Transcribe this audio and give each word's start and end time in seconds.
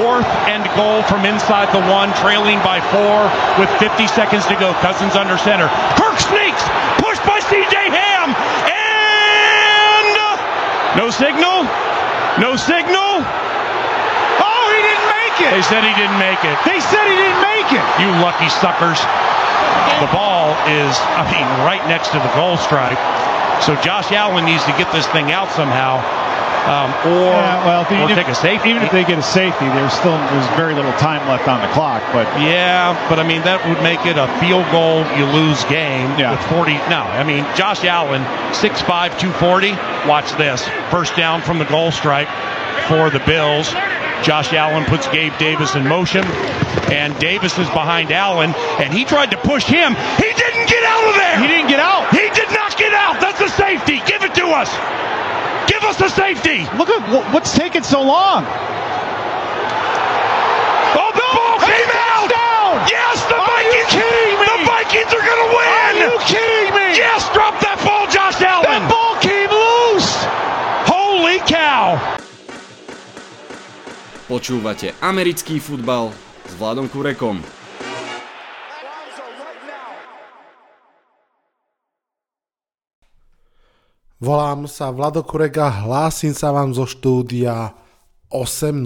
Fourth 0.00 0.24
and 0.48 0.64
goal 0.80 1.04
from 1.04 1.28
inside 1.28 1.68
the 1.76 1.84
one, 1.92 2.08
trailing 2.24 2.56
by 2.64 2.80
four 2.88 3.28
with 3.60 3.68
50 3.76 4.08
seconds 4.08 4.48
to 4.48 4.56
go. 4.56 4.72
Cousins 4.80 5.12
under 5.12 5.36
center. 5.36 5.68
Kirk 6.00 6.16
sneaks, 6.16 6.64
pushed 7.04 7.20
by 7.28 7.36
C.J. 7.52 7.76
Ham, 7.92 8.32
and 8.32 10.16
no 10.96 11.12
signal. 11.12 11.68
No 12.40 12.56
signal. 12.56 13.20
Oh, 14.40 14.64
he 14.72 14.80
didn't 14.80 15.08
make 15.12 15.36
it. 15.44 15.52
They 15.52 15.64
said 15.68 15.84
he 15.84 15.92
didn't 15.92 16.16
make 16.16 16.40
it. 16.48 16.56
They 16.64 16.80
said 16.80 17.04
he 17.04 17.16
didn't 17.20 17.44
make 17.44 17.68
it. 17.68 17.84
You 18.00 18.08
lucky 18.24 18.48
suckers. 18.56 18.96
The 20.00 20.08
ball 20.16 20.56
is, 20.64 20.96
I 21.20 21.28
mean, 21.28 21.44
right 21.68 21.84
next 21.92 22.08
to 22.16 22.18
the 22.24 22.32
goal 22.32 22.56
stripe. 22.56 22.96
So 23.60 23.76
Josh 23.84 24.08
Allen 24.16 24.48
needs 24.48 24.64
to 24.64 24.72
get 24.80 24.88
this 24.96 25.04
thing 25.12 25.28
out 25.36 25.52
somehow, 25.52 26.00
um, 26.68 26.90
or, 27.08 27.30
Yeah, 27.32 27.64
well, 27.64 27.82
or 27.88 28.04
even 28.04 28.16
take 28.16 28.28
a 28.28 28.34
safety. 28.34 28.70
Even 28.70 28.82
if 28.82 28.92
they 28.92 29.04
get 29.04 29.18
a 29.18 29.22
safety, 29.22 29.66
there's 29.70 29.92
still 29.92 30.16
there's 30.16 30.46
very 30.56 30.74
little 30.74 30.92
time 30.94 31.26
left 31.28 31.48
on 31.48 31.60
the 31.60 31.68
clock. 31.72 32.02
But 32.12 32.26
Yeah, 32.40 32.92
but 33.08 33.18
I 33.18 33.24
mean 33.26 33.42
that 33.42 33.64
would 33.68 33.82
make 33.82 34.04
it 34.06 34.18
a 34.18 34.28
field 34.40 34.66
goal, 34.70 35.04
you 35.16 35.24
lose 35.26 35.62
game 35.64 36.10
Yeah. 36.18 36.32
with 36.32 36.42
40. 36.50 36.74
No, 36.90 37.00
I 37.06 37.24
mean 37.24 37.46
Josh 37.56 37.84
Allen, 37.84 38.22
6'5", 38.52 39.16
240. 39.18 39.72
Watch 40.08 40.32
this. 40.36 40.66
First 40.90 41.16
down 41.16 41.40
from 41.42 41.58
the 41.58 41.64
goal 41.66 41.90
stripe 41.90 42.28
for 42.88 43.10
the 43.10 43.20
Bills. 43.20 43.72
Josh 44.22 44.52
Allen 44.52 44.84
puts 44.84 45.08
Gabe 45.08 45.32
Davis 45.38 45.74
in 45.74 45.86
motion, 45.88 46.24
and 46.92 47.18
Davis 47.18 47.56
is 47.58 47.68
behind 47.70 48.12
Allen, 48.12 48.52
and 48.78 48.92
he 48.92 49.04
tried 49.06 49.30
to 49.30 49.38
push 49.38 49.64
him. 49.64 49.94
He 50.20 50.28
didn't 50.36 50.68
get 50.68 50.84
out 50.84 51.08
of 51.08 51.14
there. 51.16 51.40
he 51.40 51.46
didn't 51.48 51.68
get 51.68 51.80
out. 51.80 52.10
He 52.10 52.28
did 52.28 52.50
not 52.52 52.76
get 52.76 52.92
out. 52.92 53.18
That's 53.20 53.40
a 53.40 53.48
safety. 53.48 54.02
Give 54.04 54.22
it 54.22 54.34
to 54.34 54.44
us. 54.52 54.68
Give 55.90 56.06
us 56.06 56.12
a 56.12 56.14
safety. 56.14 56.62
Look 56.78 56.86
at 56.86 57.02
what's 57.34 57.50
taking 57.50 57.82
so 57.82 57.98
long. 57.98 58.46
Oh, 60.94 61.10
the 61.10 61.26
ball 61.34 61.58
came 61.66 61.90
out. 61.90 62.30
Down. 62.30 62.86
Yes, 62.86 63.18
the 63.26 63.34
Are 63.34 63.42
you 63.42 63.74
Vikings. 63.74 63.98
kidding 63.98 64.38
me? 64.38 64.46
The 64.46 64.70
Vikings 64.70 65.10
are 65.10 65.24
going 65.26 65.42
to 65.42 65.50
win. 65.50 65.66
Are 65.66 65.98
you 65.98 66.14
kidding 66.30 66.70
me? 66.78 66.94
Yes, 66.94 67.26
drop 67.34 67.58
that 67.66 67.82
ball, 67.82 68.06
Josh 68.06 68.38
Allen. 68.38 68.70
That 68.70 68.86
ball 68.86 69.18
came 69.18 69.50
loose. 69.50 70.14
Holy 70.86 71.42
cow. 71.50 71.98
Počúvate 74.30 74.94
americký 75.02 75.58
futbal 75.58 76.14
s 76.46 76.54
Vladom 76.54 76.86
Kurekom. 76.86 77.42
Volám 84.20 84.68
sa 84.68 84.92
Vlado 84.92 85.24
Kurega, 85.24 85.72
hlásim 85.72 86.36
sa 86.36 86.52
vám 86.52 86.76
zo 86.76 86.84
štúdia 86.84 87.72
8.0. 88.28 88.76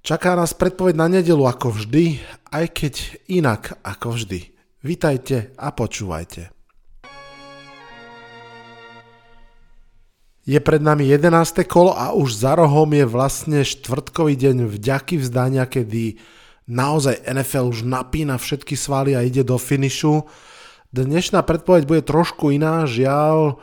Čaká 0.00 0.32
nás 0.32 0.56
predpoveď 0.56 0.96
na 0.96 1.12
nedelu 1.12 1.44
ako 1.44 1.76
vždy, 1.76 2.16
aj 2.48 2.72
keď 2.72 2.94
inak 3.28 3.76
ako 3.84 4.16
vždy. 4.16 4.48
Vítajte 4.80 5.52
a 5.60 5.76
počúvajte. 5.76 6.48
Je 10.48 10.56
pred 10.56 10.80
nami 10.80 11.12
11. 11.12 11.60
kolo 11.68 11.92
a 11.92 12.16
už 12.16 12.48
za 12.48 12.56
rohom 12.56 12.88
je 12.96 13.04
vlastne 13.04 13.60
štvrtkový 13.60 14.40
deň 14.40 14.72
vďaky 14.72 15.20
vzdania, 15.20 15.68
kedy 15.68 16.16
naozaj 16.64 17.28
NFL 17.28 17.68
už 17.68 17.84
napína 17.84 18.40
všetky 18.40 18.72
svaly 18.72 19.12
a 19.12 19.20
ide 19.20 19.44
do 19.44 19.60
finišu. 19.60 20.24
Dnešná 20.96 21.44
predpoveď 21.44 21.84
bude 21.84 22.00
trošku 22.00 22.56
iná, 22.56 22.88
žiaľ, 22.88 23.60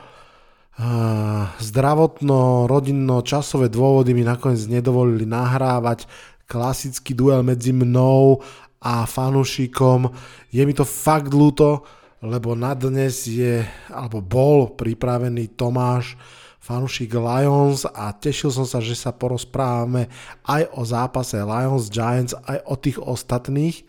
Ah, 0.79 1.51
zdravotno, 1.59 2.63
rodinno, 2.63 3.19
časové 3.19 3.67
dôvody 3.67 4.15
mi 4.15 4.23
nakoniec 4.23 4.63
nedovolili 4.63 5.27
nahrávať 5.27 6.07
klasický 6.47 7.11
duel 7.11 7.43
medzi 7.43 7.75
mnou 7.75 8.39
a 8.79 9.03
fanúšikom. 9.03 10.07
Je 10.47 10.63
mi 10.63 10.71
to 10.71 10.87
fakt 10.87 11.35
ľúto, 11.35 11.83
lebo 12.23 12.55
na 12.55 12.71
dnes 12.79 13.27
je, 13.27 13.59
alebo 13.91 14.23
bol 14.23 14.71
pripravený 14.71 15.51
Tomáš, 15.59 16.15
fanúšik 16.63 17.11
Lions 17.11 17.83
a 17.83 18.15
tešil 18.15 18.47
som 18.47 18.63
sa, 18.63 18.79
že 18.79 18.95
sa 18.95 19.11
porozprávame 19.11 20.07
aj 20.47 20.63
o 20.79 20.87
zápase 20.87 21.35
Lions 21.43 21.91
Giants, 21.91 22.39
aj 22.47 22.63
o 22.63 22.79
tých 22.79 23.03
ostatných. 23.03 23.83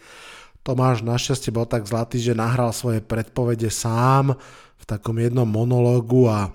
Tomáš 0.66 1.06
našťastie 1.06 1.54
bol 1.54 1.70
tak 1.70 1.86
zlatý, 1.86 2.19
že 2.19 2.34
nahral 2.34 2.75
svoje 2.75 2.98
predpovede 2.98 3.70
sám 3.70 4.34
v 4.75 4.84
takom 4.91 5.15
jednom 5.22 5.47
monológu 5.47 6.26
a 6.26 6.50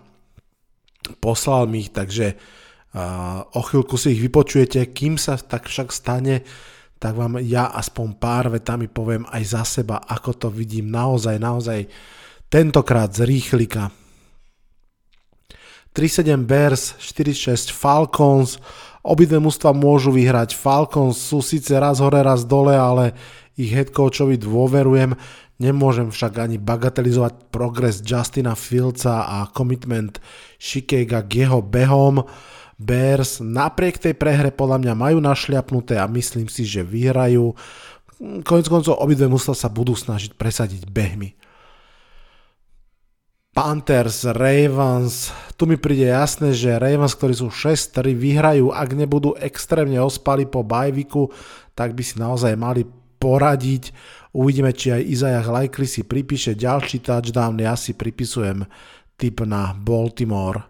poslal 1.21 1.69
mi 1.69 1.85
ich, 1.85 1.91
takže 1.93 2.37
o 3.51 3.61
chvíľku 3.61 3.99
si 3.99 4.15
ich 4.15 4.23
vypočujete. 4.23 4.95
Kým 4.95 5.19
sa 5.19 5.35
tak 5.35 5.67
však 5.67 5.91
stane, 5.91 6.47
tak 6.95 7.19
vám 7.19 7.43
ja 7.43 7.67
aspoň 7.75 8.07
pár 8.15 8.47
vetami 8.47 8.87
poviem 8.87 9.27
aj 9.27 9.43
za 9.43 9.63
seba, 9.67 9.99
ako 9.99 10.31
to 10.33 10.47
vidím 10.47 10.87
naozaj, 10.87 11.35
naozaj 11.35 11.91
tentokrát 12.47 13.11
z 13.11 13.27
rýchlika. 13.27 13.91
3-7 15.91 16.43
Bears, 16.43 16.95
4-6 16.99 17.71
Falcons, 17.71 18.59
obidve 19.03 19.39
mužstva 19.39 19.71
môžu 19.71 20.11
vyhrať. 20.11 20.55
Falcons 20.55 21.15
sú 21.15 21.39
síce 21.39 21.71
raz 21.75 22.03
hore, 22.03 22.19
raz 22.19 22.47
dole, 22.47 22.75
ale 22.75 23.15
ich 23.55 23.71
head 23.71 23.95
coachovi 23.95 24.35
dôverujem. 24.35 25.15
Nemôžem 25.55 26.11
však 26.11 26.43
ani 26.43 26.59
bagatelizovať 26.59 27.47
progres 27.47 28.03
Justina 28.03 28.59
Fieldsa 28.59 29.23
a 29.23 29.47
commitment 29.55 30.19
Shikega 30.59 31.23
k 31.23 31.47
jeho 31.47 31.63
behom. 31.63 32.27
Bears 32.75 33.39
napriek 33.39 33.95
tej 33.95 34.19
prehre 34.19 34.51
podľa 34.51 34.83
mňa 34.83 34.93
majú 34.99 35.17
našliapnuté 35.23 35.95
a 35.95 36.11
myslím 36.11 36.51
si, 36.51 36.67
že 36.67 36.83
vyhrajú. 36.83 37.55
Konec 38.43 38.67
koncov 38.67 38.99
obidve 38.99 39.31
mužstva 39.31 39.55
sa 39.55 39.71
budú 39.71 39.95
snažiť 39.95 40.35
presadiť 40.35 40.91
behmi. 40.91 41.39
Panthers, 43.55 44.27
Ravens, 44.35 45.31
tu 45.55 45.63
mi 45.63 45.79
príde 45.79 46.11
jasné, 46.11 46.51
že 46.51 46.75
Ravens, 46.75 47.15
ktorí 47.15 47.31
sú 47.31 47.47
6-3, 47.47 48.11
vyhrajú, 48.11 48.75
ak 48.75 48.91
nebudú 48.91 49.31
extrémne 49.39 49.95
ospali 50.03 50.43
po 50.43 50.59
bajviku, 50.67 51.31
tak 51.71 51.95
by 51.95 52.03
si 52.03 52.19
naozaj 52.19 52.51
mali 52.59 52.83
poradiť. 53.15 53.95
Uvidíme, 54.35 54.75
či 54.75 54.91
aj 54.91 55.07
Izajah 55.07 55.47
Likely 55.47 55.87
si 55.87 56.03
pripíše 56.03 56.59
ďalší 56.59 56.99
touchdown, 56.99 57.55
ja 57.55 57.79
si 57.79 57.95
pripisujem 57.95 58.67
typ 59.15 59.47
na 59.47 59.71
Baltimore. 59.71 60.67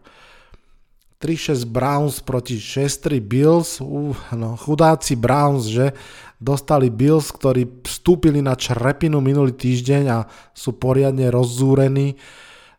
3-6 1.18 1.66
Browns 1.66 2.22
proti 2.22 2.62
6-3 2.62 3.18
Bills, 3.26 3.81
uh, 3.81 4.14
no, 4.38 4.53
chudáci 4.53 5.18
Browns, 5.18 5.66
že 5.66 5.98
dostali 6.38 6.94
Bills, 6.94 7.34
ktorí 7.34 7.81
vstúpili 7.81 8.46
na 8.46 8.53
črepinu 8.53 9.18
minulý 9.18 9.58
týždeň 9.58 10.03
a 10.14 10.30
sú 10.53 10.78
poriadne 10.78 11.26
rozzúrení. 11.34 12.22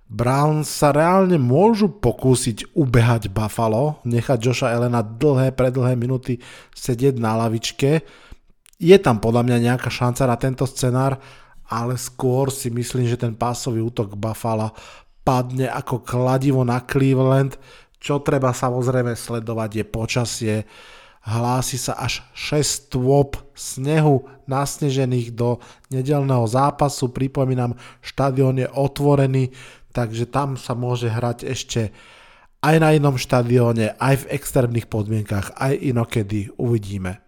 Browns 0.07 0.71
sa 0.71 0.95
reálne 0.95 1.35
môžu 1.35 1.91
pokúsiť 1.91 2.79
ubehať 2.79 3.27
Buffalo, 3.35 3.99
nechať 4.07 4.39
Joša 4.39 4.71
Elena 4.71 5.03
dlhé, 5.03 5.51
predlhé 5.51 5.99
minúty 5.99 6.39
sedieť 6.79 7.19
na 7.19 7.35
lavičke. 7.35 8.07
Je 8.77 8.97
tam 9.01 9.17
podľa 9.17 9.43
mňa 9.49 9.57
nejaká 9.73 9.89
šanca 9.89 10.29
na 10.29 10.37
tento 10.37 10.69
scenár, 10.69 11.17
ale 11.67 11.97
skôr 11.99 12.53
si 12.53 12.69
myslím, 12.71 13.09
že 13.09 13.19
ten 13.19 13.35
pásový 13.35 13.83
útok 13.83 14.15
Buffalo 14.15 14.71
padne 15.27 15.67
ako 15.67 16.07
kladivo 16.07 16.63
na 16.63 16.79
Cleveland. 16.85 17.59
Čo 17.99 18.23
treba 18.23 18.55
samozrejme 18.55 19.19
sledovať 19.19 19.71
je 19.83 19.85
počasie. 19.85 20.57
Hlási 21.27 21.75
sa 21.75 21.99
až 21.99 22.23
6 22.39 22.87
stôp 22.87 23.35
snehu 23.51 24.31
nasnežených 24.47 25.35
do 25.35 25.59
nedelného 25.91 26.47
zápasu. 26.47 27.11
Pripomínam, 27.11 27.75
štadión 27.99 28.63
je 28.63 28.71
otvorený, 28.71 29.51
takže 29.91 30.31
tam 30.31 30.55
sa 30.55 30.79
môže 30.79 31.11
hrať 31.11 31.51
ešte 31.51 31.91
aj 32.63 32.77
na 32.79 32.95
inom 32.95 33.19
štadióne, 33.19 33.99
aj 33.99 34.23
v 34.23 34.29
extrémnych 34.39 34.87
podmienkach, 34.87 35.59
aj 35.59 35.75
inokedy. 35.75 36.55
Uvidíme. 36.63 37.26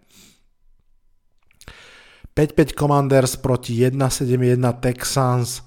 5-5 2.39 2.71
Commanders 2.71 3.35
proti 3.35 3.83
1-7-1 3.83 4.63
Texans. 4.79 5.59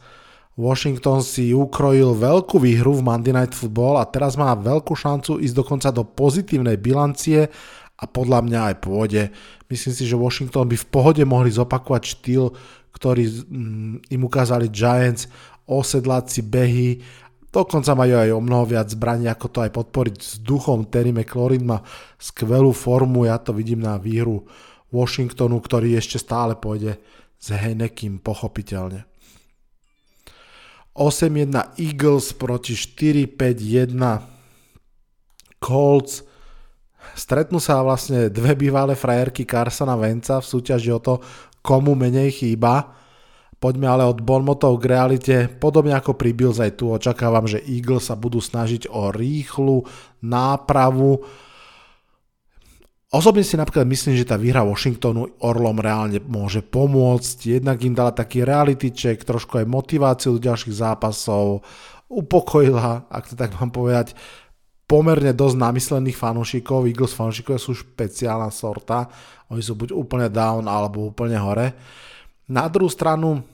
Washington 0.57 1.21
si 1.21 1.53
ukrojil 1.53 2.17
veľkú 2.17 2.57
výhru 2.57 2.97
v 2.97 3.05
Monday 3.05 3.37
Night 3.37 3.53
Football 3.53 4.01
a 4.01 4.09
teraz 4.09 4.41
má 4.41 4.57
veľkú 4.57 4.97
šancu 4.97 5.37
ísť 5.37 5.53
dokonca 5.53 5.93
do 5.93 6.01
pozitívnej 6.01 6.81
bilancie 6.81 7.53
a 8.01 8.05
podľa 8.09 8.49
mňa 8.49 8.61
aj 8.73 8.75
pôjde. 8.89 9.23
Myslím 9.69 9.93
si, 9.93 10.09
že 10.09 10.17
Washington 10.17 10.65
by 10.65 10.81
v 10.81 10.89
pohode 10.89 11.21
mohli 11.29 11.53
zopakovať 11.53 12.03
štýl, 12.09 12.57
ktorý 12.97 13.25
mm, 13.29 14.09
im 14.09 14.23
ukázali 14.25 14.73
Giants, 14.73 15.29
osedláci 15.69 16.41
behy, 16.41 17.05
dokonca 17.53 17.93
majú 17.93 18.17
aj 18.17 18.33
o 18.33 18.41
mnoho 18.41 18.65
viac 18.65 18.89
zbraní, 18.89 19.29
ako 19.29 19.47
to 19.53 19.59
aj 19.61 19.77
podporiť 19.77 20.17
s 20.25 20.33
duchom. 20.41 20.89
Terry 20.89 21.13
McLaurin 21.13 21.69
má 21.69 21.85
skvelú 22.17 22.73
formu, 22.73 23.29
ja 23.29 23.37
to 23.37 23.53
vidím 23.53 23.85
na 23.85 24.01
výhru 24.01 24.49
Washingtonu, 24.93 25.59
ktorý 25.59 25.97
ešte 25.97 26.21
stále 26.21 26.55
pôjde 26.55 27.01
s 27.41 27.49
Henekim 27.51 28.21
pochopiteľne. 28.21 29.09
8-1 30.93 31.81
Eagles 31.81 32.37
proti 32.37 32.77
4-5-1 32.77 33.97
Colts. 35.57 36.21
stretnú 37.17 37.57
sa 37.57 37.81
vlastne 37.81 38.29
dve 38.29 38.53
bývalé 38.53 38.93
frajerky 38.93 39.49
Carsona 39.49 39.97
Venca 39.97 40.37
v 40.39 40.47
súťaži 40.47 40.91
o 40.93 41.01
to, 41.01 41.15
komu 41.65 41.97
menej 41.97 42.45
chýba. 42.45 42.93
Poďme 43.63 43.87
ale 43.87 44.05
od 44.05 44.19
Bonmotov 44.21 44.83
k 44.83 44.91
realite. 44.91 45.37
Podobne 45.47 45.95
ako 45.95 46.19
pri 46.19 46.35
Bills 46.35 46.59
aj 46.59 46.83
tu 46.83 46.91
očakávam, 46.91 47.47
že 47.47 47.63
Eagles 47.63 48.11
sa 48.11 48.19
budú 48.19 48.43
snažiť 48.43 48.91
o 48.91 49.15
rýchlu 49.15 49.87
nápravu. 50.19 51.23
Osobne 53.13 53.45
si 53.45 53.61
napríklad 53.61 53.85
myslím, 53.85 54.17
že 54.17 54.25
tá 54.25 54.41
výhra 54.41 54.65
Washingtonu 54.65 55.37
Orlom 55.45 55.77
reálne 55.77 56.17
môže 56.25 56.65
pomôcť. 56.65 57.61
Jednak 57.61 57.85
im 57.85 57.93
dala 57.93 58.09
taký 58.17 58.41
reality 58.41 58.89
check, 58.89 59.21
trošku 59.21 59.61
aj 59.61 59.69
motiváciu 59.69 60.41
do 60.41 60.41
ďalších 60.41 60.81
zápasov, 60.81 61.61
upokojila, 62.09 63.13
ak 63.13 63.29
to 63.29 63.35
tak 63.37 63.53
mám 63.61 63.69
povedať, 63.69 64.17
pomerne 64.89 65.37
dosť 65.37 65.57
namyslených 65.61 66.17
fanúšikov. 66.17 66.89
Eagles 66.89 67.13
fanúšikov 67.13 67.61
sú 67.61 67.77
špeciálna 67.77 68.49
sorta. 68.49 69.05
Oni 69.53 69.61
sú 69.61 69.77
buď 69.77 69.93
úplne 69.93 70.33
down, 70.33 70.65
alebo 70.65 71.13
úplne 71.13 71.37
hore. 71.37 71.77
Na 72.49 72.65
druhú 72.73 72.89
stranu, 72.89 73.45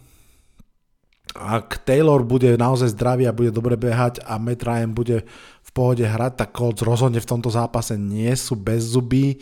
ak 1.39 1.87
Taylor 1.87 2.27
bude 2.27 2.59
naozaj 2.59 2.99
zdravý 2.99 3.31
a 3.31 3.37
bude 3.37 3.55
dobre 3.55 3.79
behať 3.79 4.19
a 4.27 4.43
Matt 4.43 4.67
Ryan 4.67 4.91
bude 4.91 5.23
v 5.63 5.71
pohode 5.71 6.03
hrať, 6.03 6.35
tak 6.35 6.51
Colts 6.59 6.83
rozhodne 6.83 7.23
v 7.23 7.31
tomto 7.31 7.55
zápase 7.55 7.95
nie 7.95 8.35
sú 8.35 8.59
bez 8.59 8.83
zuby. 8.83 9.39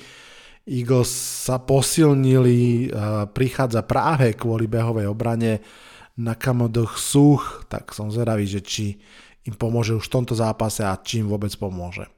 Eagles 0.69 1.09
sa 1.47 1.57
posilnili, 1.63 2.93
prichádza 3.33 3.87
práve 3.87 4.35
kvôli 4.35 4.67
behovej 4.67 5.07
obrane 5.09 5.63
na 6.19 6.35
kamodoch 6.35 6.99
Such, 6.99 7.65
tak 7.71 7.95
som 7.95 8.11
zvedavý, 8.11 8.45
že 8.51 8.61
či 8.61 8.99
im 9.47 9.55
pomôže 9.55 9.95
už 9.95 10.11
v 10.11 10.15
tomto 10.21 10.35
zápase 10.35 10.83
a 10.83 10.99
či 10.99 11.23
im 11.23 11.31
vôbec 11.31 11.55
pomôže. 11.55 12.11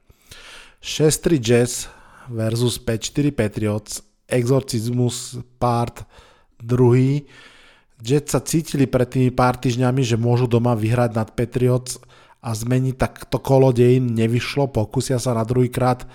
6-3 0.81 1.37
Jazz 1.39 1.93
versus 2.33 2.81
5-4 2.81 3.37
Patriots, 3.37 4.01
Exorcismus 4.25 5.37
part 5.61 6.09
druhý. 6.57 7.29
Jets 7.99 8.31
sa 8.31 8.39
cítili 8.39 8.87
pred 8.87 9.11
tými 9.11 9.35
pár 9.35 9.59
týždňami, 9.59 10.07
že 10.07 10.15
môžu 10.15 10.47
doma 10.47 10.79
vyhrať 10.79 11.11
nad 11.19 11.29
Patriots 11.35 11.99
a 12.39 12.55
zmeniť 12.55 12.95
takto 12.95 13.43
kolo 13.43 13.75
dejin 13.75 14.15
nevyšlo, 14.15 14.71
pokusia 14.71 15.19
sa 15.19 15.35
na 15.35 15.43
druhýkrát 15.43 16.07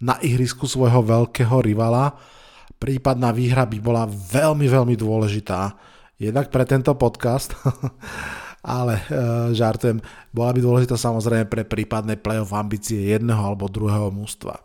na 0.00 0.20
ihrisku 0.20 0.68
svojho 0.68 1.00
veľkého 1.00 1.64
rivala. 1.64 2.16
Prípadná 2.76 3.32
výhra 3.32 3.64
by 3.64 3.78
bola 3.80 4.04
veľmi, 4.08 4.68
veľmi 4.68 4.96
dôležitá. 4.96 5.76
Jednak 6.20 6.52
pre 6.52 6.68
tento 6.68 6.92
podcast, 6.96 7.56
ale 8.64 9.00
e, 9.00 9.04
žartujem, 9.56 10.00
bola 10.32 10.52
by 10.52 10.60
dôležitá 10.60 10.96
samozrejme 11.00 11.48
pre 11.48 11.64
prípadné 11.64 12.20
playoff 12.20 12.52
ambície 12.52 13.16
jedného 13.16 13.40
alebo 13.40 13.72
druhého 13.72 14.12
mústva. 14.12 14.60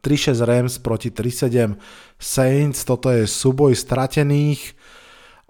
3-6 0.00 0.40
Rams 0.46 0.74
proti 0.80 1.12
3-7 1.12 1.76
Saints, 2.16 2.86
toto 2.86 3.12
je 3.12 3.28
súboj 3.28 3.76
stratených. 3.76 4.72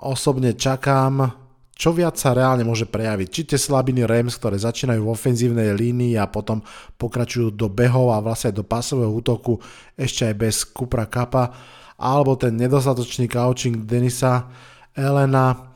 Osobne 0.03 0.56
čakám 0.59 1.43
čo 1.73 1.91
viac 1.91 2.15
sa 2.15 2.31
reálne 2.31 2.62
môže 2.62 2.87
prejaviť. 2.87 3.27
Či 3.27 3.43
tie 3.43 3.59
slabiny 3.59 4.06
Rams, 4.06 4.39
ktoré 4.39 4.55
začínajú 4.55 5.03
v 5.03 5.12
ofenzívnej 5.19 5.75
línii 5.75 6.15
a 6.15 6.31
potom 6.31 6.62
pokračujú 6.94 7.50
do 7.50 7.67
behov 7.67 8.15
a 8.15 8.23
vlastne 8.23 8.55
do 8.55 8.62
pasového 8.62 9.11
útoku 9.11 9.59
ešte 9.99 10.31
aj 10.31 10.35
bez 10.39 10.56
Kupra 10.62 11.11
Kappa, 11.11 11.50
alebo 11.99 12.39
ten 12.39 12.55
nedostatočný 12.55 13.27
coaching 13.27 13.83
Denisa 13.83 14.47
Elena. 14.94 15.75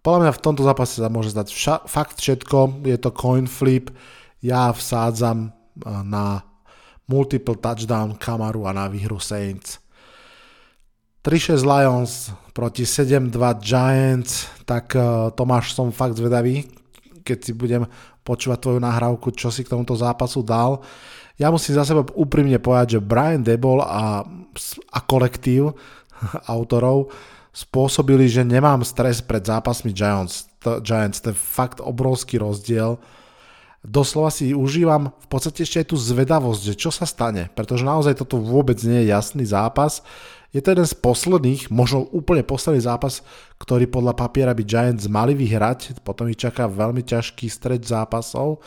Podľa 0.00 0.18
mňa 0.24 0.32
v 0.32 0.42
tomto 0.42 0.62
zápase 0.64 0.96
sa 0.96 1.12
môže 1.12 1.36
zdať 1.36 1.48
vša- 1.52 1.84
fakt 1.84 2.16
všetko, 2.24 2.88
je 2.88 2.96
to 2.96 3.12
coin 3.12 3.44
flip, 3.44 3.92
ja 4.40 4.72
vsádzam 4.72 5.52
eh, 5.52 6.00
na 6.06 6.48
multiple 7.12 7.60
touchdown 7.60 8.16
Kamaru 8.16 8.64
a 8.64 8.72
na 8.72 8.88
výhru 8.88 9.20
Saints. 9.20 9.76
3-6 11.22 11.62
Lions 11.62 12.32
proti 12.50 12.82
7-2 12.82 13.30
Giants, 13.62 14.48
tak 14.64 14.96
uh, 14.96 15.30
Tomáš 15.30 15.76
som 15.76 15.94
fakt 15.94 16.18
zvedavý, 16.18 16.66
keď 17.22 17.38
si 17.38 17.52
budem 17.54 17.86
počúvať 18.26 18.58
tvoju 18.58 18.80
nahrávku, 18.82 19.30
čo 19.36 19.52
si 19.52 19.62
k 19.62 19.70
tomuto 19.70 19.94
zápasu 19.94 20.42
dal. 20.42 20.82
Ja 21.38 21.54
musím 21.54 21.78
za 21.78 21.86
seba 21.86 22.02
úprimne 22.18 22.58
povedať, 22.58 22.98
že 22.98 23.04
Brian 23.04 23.46
Debol 23.46 23.82
a, 23.82 24.26
a 24.90 24.98
kolektív 25.06 25.78
autorov 26.54 27.14
spôsobili, 27.52 28.26
že 28.26 28.42
nemám 28.42 28.80
stres 28.82 29.20
pred 29.20 29.44
zápasmi 29.44 29.92
Giants. 29.92 30.48
To, 30.64 30.80
Giants, 30.80 31.20
to 31.20 31.30
je 31.30 31.38
fakt 31.38 31.78
obrovský 31.78 32.40
rozdiel. 32.40 32.96
Doslova 33.82 34.30
si 34.30 34.54
užívam 34.54 35.10
v 35.10 35.26
podstate 35.26 35.66
ešte 35.66 35.82
aj 35.82 35.86
tú 35.90 35.96
zvedavosť, 35.98 36.62
že 36.70 36.74
čo 36.78 36.90
sa 36.94 37.02
stane, 37.02 37.50
pretože 37.58 37.82
naozaj 37.82 38.14
toto 38.14 38.38
vôbec 38.38 38.78
nie 38.86 39.02
je 39.02 39.10
jasný 39.10 39.42
zápas 39.42 40.06
je 40.52 40.60
to 40.60 40.76
jeden 40.76 40.84
z 40.84 40.92
posledných, 41.00 41.72
možno 41.72 42.04
úplne 42.12 42.44
posledný 42.44 42.84
zápas, 42.84 43.24
ktorý 43.56 43.88
podľa 43.88 44.12
papiera 44.12 44.52
by 44.52 44.60
Giants 44.60 45.08
mali 45.08 45.32
vyhrať, 45.32 46.04
potom 46.04 46.28
ich 46.28 46.36
čaká 46.36 46.68
veľmi 46.68 47.00
ťažký 47.00 47.48
stred 47.48 47.80
zápasov, 47.88 48.60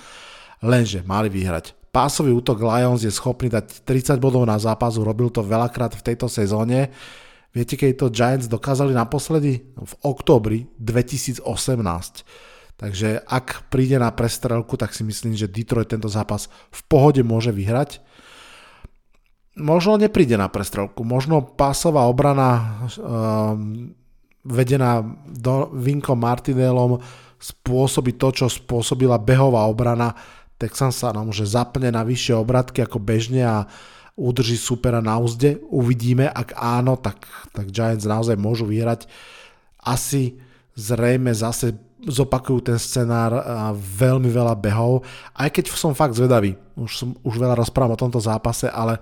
lenže 0.66 1.06
mali 1.06 1.30
vyhrať. 1.30 1.78
Pásový 1.94 2.34
útok 2.34 2.60
Lions 2.66 3.06
je 3.06 3.14
schopný 3.14 3.54
dať 3.54 3.86
30 3.86 4.18
bodov 4.18 4.50
na 4.50 4.58
zápas, 4.58 4.98
robil 4.98 5.30
to 5.30 5.46
veľakrát 5.46 5.94
v 5.94 6.06
tejto 6.12 6.26
sezóne. 6.26 6.90
Viete, 7.54 7.78
keď 7.80 7.90
to 7.96 8.12
Giants 8.12 8.52
dokázali 8.52 8.92
naposledy? 8.92 9.64
V 9.78 9.94
októbri 10.04 10.68
2018. 10.82 11.46
Takže 12.76 13.24
ak 13.24 13.72
príde 13.72 13.96
na 13.96 14.12
prestrelku, 14.12 14.76
tak 14.76 14.92
si 14.92 15.08
myslím, 15.08 15.32
že 15.32 15.48
Detroit 15.48 15.88
tento 15.88 16.12
zápas 16.12 16.52
v 16.76 16.82
pohode 16.92 17.24
môže 17.24 17.56
vyhrať 17.56 18.04
možno 19.56 19.96
nepríde 19.96 20.36
na 20.36 20.52
prestrelku, 20.52 21.08
možno 21.08 21.42
pásová 21.42 22.06
obrana 22.06 22.84
um, 23.00 23.96
vedená 24.44 25.02
do 25.26 25.72
Vinkom 25.74 26.20
Martinelom 26.20 27.00
spôsobí 27.40 28.20
to, 28.20 28.32
čo 28.36 28.46
spôsobila 28.52 29.20
behová 29.20 29.66
obrana. 29.66 30.16
Texan 30.56 30.92
sa 30.92 31.12
nám 31.12 31.36
že 31.36 31.48
zapne 31.48 31.92
na 31.92 32.04
vyššie 32.04 32.36
obratky 32.36 32.84
ako 32.84 33.00
bežne 33.00 33.44
a 33.44 33.58
udrží 34.16 34.56
supera 34.56 35.04
na 35.04 35.20
úzde. 35.20 35.60
Uvidíme, 35.68 36.32
ak 36.32 36.56
áno, 36.56 36.96
tak, 36.96 37.28
tak 37.52 37.72
Giants 37.72 38.08
naozaj 38.08 38.40
môžu 38.40 38.64
vyhrať. 38.64 39.08
Asi 39.84 40.40
zrejme 40.80 41.36
zase 41.36 41.76
zopakujú 42.06 42.72
ten 42.72 42.78
scenár 42.78 43.34
a 43.42 43.74
veľmi 43.74 44.30
veľa 44.30 44.54
behov, 44.58 45.02
aj 45.34 45.50
keď 45.50 45.74
som 45.74 45.98
fakt 45.98 46.18
zvedavý. 46.18 46.54
Už, 46.78 46.92
som, 46.94 47.10
už 47.26 47.36
veľa 47.42 47.58
rozprávam 47.58 47.98
o 47.98 48.02
tomto 48.02 48.22
zápase, 48.22 48.70
ale 48.70 49.02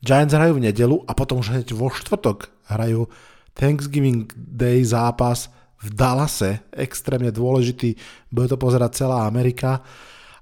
Giants 0.00 0.32
hrajú 0.32 0.56
v 0.56 0.64
nedelu 0.68 0.96
a 1.04 1.12
potom 1.12 1.40
už 1.40 1.52
hneď 1.52 1.76
vo 1.76 1.92
štvrtok 1.92 2.48
hrajú 2.72 3.04
Thanksgiving 3.52 4.32
Day 4.32 4.80
zápas 4.84 5.52
v 5.80 5.88
Dallase, 5.96 6.64
extrémne 6.76 7.32
dôležitý, 7.32 7.96
bude 8.28 8.48
to 8.52 8.60
pozerať 8.60 9.04
celá 9.04 9.24
Amerika. 9.24 9.80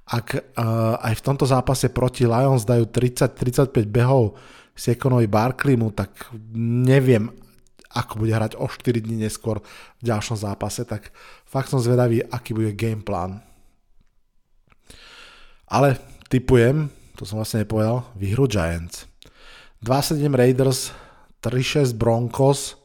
Ak 0.09 0.35
uh, 0.35 0.99
aj 0.99 1.15
v 1.15 1.25
tomto 1.25 1.47
zápase 1.47 1.91
proti 1.95 2.27
Lions 2.27 2.67
dajú 2.67 2.91
30-35 2.91 3.87
behov 3.87 4.35
Sekonovi 4.75 5.27
Barklimu, 5.31 5.95
tak 5.95 6.31
neviem, 6.59 7.31
ako 7.99 8.23
bude 8.23 8.31
hrať 8.31 8.55
o 8.55 8.71
4 8.71 9.03
dní 9.03 9.27
neskôr 9.27 9.59
v 9.99 10.03
ďalšom 10.07 10.39
zápase, 10.39 10.87
tak 10.87 11.11
fakt 11.43 11.75
som 11.75 11.83
zvedavý, 11.83 12.23
aký 12.23 12.55
bude 12.55 12.71
game 12.79 13.03
plán. 13.03 13.43
Ale 15.67 15.99
typujem, 16.31 16.87
to 17.19 17.27
som 17.27 17.43
vlastne 17.43 17.67
nepovedal, 17.67 18.07
výhru 18.15 18.47
Giants. 18.47 19.11
2-7 19.83 20.31
Raiders, 20.31 20.95
3-6 21.43 21.99
Broncos. 21.99 22.79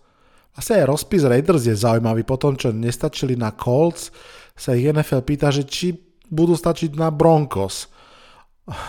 Vlastne 0.54 0.82
aj 0.82 0.90
rozpis 0.90 1.24
Raiders 1.26 1.66
je 1.66 1.74
zaujímavý. 1.74 2.26
Po 2.26 2.38
tom, 2.38 2.58
čo 2.58 2.74
nestačili 2.74 3.38
na 3.38 3.54
Colts, 3.54 4.10
sa 4.54 4.78
ich 4.78 4.86
NFL 4.86 5.26
pýta, 5.26 5.50
že 5.50 5.66
či 5.66 5.98
budú 6.30 6.54
stačiť 6.54 6.94
na 6.98 7.10
Broncos. 7.10 7.90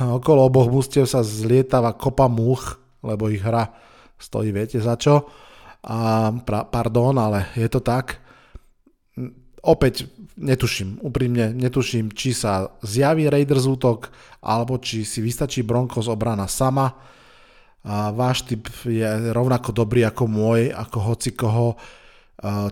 Okolo 0.01 0.47
oboch 0.47 0.69
mústiev 0.69 1.09
sa 1.09 1.25
zlietava 1.25 1.97
kopa 1.97 2.29
much, 2.29 2.77
lebo 3.01 3.27
ich 3.33 3.43
hra 3.43 3.73
stojí, 4.21 4.55
viete 4.55 4.79
za 4.79 4.95
čo. 4.95 5.27
A, 5.85 6.33
pra, 6.33 6.65
pardon, 6.65 7.13
ale 7.21 7.53
je 7.55 7.69
to 7.69 7.85
tak. 7.85 8.25
Opäť 9.65 10.09
netuším, 10.37 11.01
úprimne 11.01 11.53
netuším, 11.53 12.13
či 12.13 12.33
sa 12.37 12.73
zjaví 12.85 13.29
Raiders 13.29 13.65
útok, 13.69 14.13
alebo 14.45 14.81
či 14.81 15.05
si 15.05 15.21
vystačí 15.25 15.65
Broncos 15.65 16.09
obrana 16.09 16.49
sama 16.49 16.93
a 17.85 18.09
váš 18.13 18.49
typ 18.49 18.65
je 18.89 19.05
rovnako 19.33 19.77
dobrý 19.77 20.09
ako 20.09 20.25
môj, 20.25 20.73
ako 20.73 20.99
hoci 21.05 21.37
koho. 21.37 21.77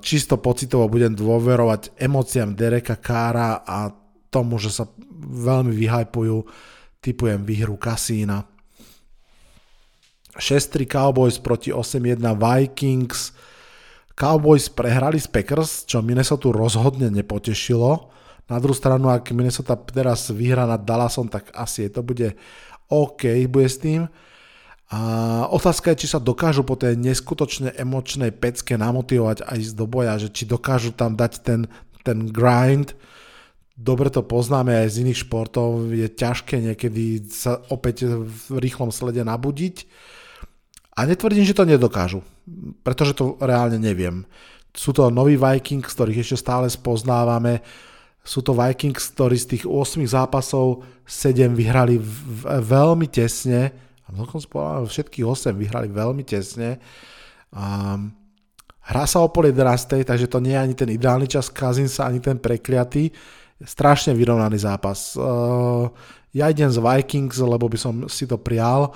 Čisto 0.00 0.40
pocitovo 0.40 0.88
budem 0.88 1.12
dôverovať 1.12 1.96
emóciám 2.00 2.56
Dereka 2.56 2.96
Kára 2.96 3.60
a 3.64 3.92
tomu, 4.32 4.56
že 4.56 4.72
sa 4.72 4.88
veľmi 5.20 5.72
vyhypujú, 5.76 6.44
typujem 7.04 7.44
výhru 7.44 7.76
Kasína. 7.76 8.51
6-3 10.36 10.88
Cowboys 10.88 11.36
proti 11.36 11.72
8-1 11.72 12.22
Vikings. 12.36 13.32
Cowboys 14.16 14.68
prehrali 14.68 15.20
z 15.20 15.28
Packers, 15.28 15.84
čo 15.84 16.00
Minnesota 16.00 16.52
rozhodne 16.52 17.08
nepotešilo. 17.12 18.12
Na 18.48 18.60
druhú 18.60 18.76
stranu, 18.76 19.08
ak 19.08 19.32
Minnesota 19.32 19.76
teraz 19.76 20.28
vyhrá 20.28 20.68
nad 20.68 20.84
Dallasom, 20.84 21.30
tak 21.32 21.48
asi 21.56 21.88
to 21.88 22.04
bude 22.04 22.36
OK 22.92 23.48
bude 23.48 23.68
s 23.72 23.80
tým. 23.80 24.12
A 24.92 25.00
otázka 25.48 25.96
je, 25.96 26.04
či 26.04 26.12
sa 26.12 26.20
dokážu 26.20 26.68
po 26.68 26.76
tej 26.76 27.00
neskutočne 27.00 27.72
emočnej 27.80 28.28
pecke 28.28 28.76
namotivovať 28.76 29.48
aj 29.48 29.56
ísť 29.56 29.74
do 29.80 29.88
boja, 29.88 30.20
že 30.20 30.28
či 30.28 30.44
dokážu 30.44 30.92
tam 30.92 31.16
dať 31.16 31.32
ten, 31.40 31.60
ten 32.04 32.28
grind. 32.28 32.92
Dobre 33.72 34.12
to 34.12 34.20
poznáme 34.20 34.68
aj 34.84 34.92
z 34.92 35.08
iných 35.08 35.24
športov, 35.24 35.88
je 35.96 36.04
ťažké 36.12 36.60
niekedy 36.60 37.24
sa 37.32 37.64
opäť 37.72 38.04
v 38.20 38.60
rýchlom 38.60 38.92
slede 38.92 39.24
nabudiť. 39.24 39.88
A 40.92 41.08
netvrdím, 41.08 41.44
že 41.44 41.56
to 41.56 41.64
nedokážu, 41.64 42.20
pretože 42.84 43.16
to 43.16 43.40
reálne 43.40 43.80
neviem. 43.80 44.28
Sú 44.72 44.92
to 44.92 45.08
noví 45.08 45.40
Vikings, 45.40 45.92
ktorých 45.92 46.20
ešte 46.20 46.36
stále 46.48 46.68
spoznávame. 46.68 47.64
Sú 48.20 48.44
to 48.44 48.52
Vikings, 48.52 49.12
ktorí 49.16 49.36
z 49.40 49.46
tých 49.56 49.64
8 49.64 50.04
zápasov 50.04 50.84
7 51.08 51.52
vyhrali 51.52 51.96
veľmi 52.60 53.08
tesne, 53.08 53.72
dokonca 54.12 54.46
povedal, 54.52 54.84
všetkých 54.84 55.24
8 55.24 55.56
vyhrali 55.56 55.88
veľmi 55.88 56.22
tesne. 56.28 56.76
Um, 57.48 58.12
hrá 58.84 59.04
sa 59.08 59.24
o 59.24 59.32
pol 59.32 59.48
11, 59.48 60.04
takže 60.04 60.28
to 60.28 60.38
nie 60.44 60.52
je 60.52 60.60
ani 60.60 60.74
ten 60.76 60.90
ideálny 60.92 61.24
čas 61.28 61.48
Kazinsa, 61.48 62.04
ani 62.04 62.20
ten 62.20 62.36
prekliatý. 62.36 63.08
Strašne 63.62 64.12
vyrovnaný 64.12 64.58
zápas. 64.60 65.14
Ja 66.34 66.50
idem 66.50 66.68
z 66.68 66.82
Vikings, 66.82 67.38
lebo 67.38 67.70
by 67.70 67.78
som 67.78 67.94
si 68.10 68.26
to 68.26 68.36
prial. 68.36 68.90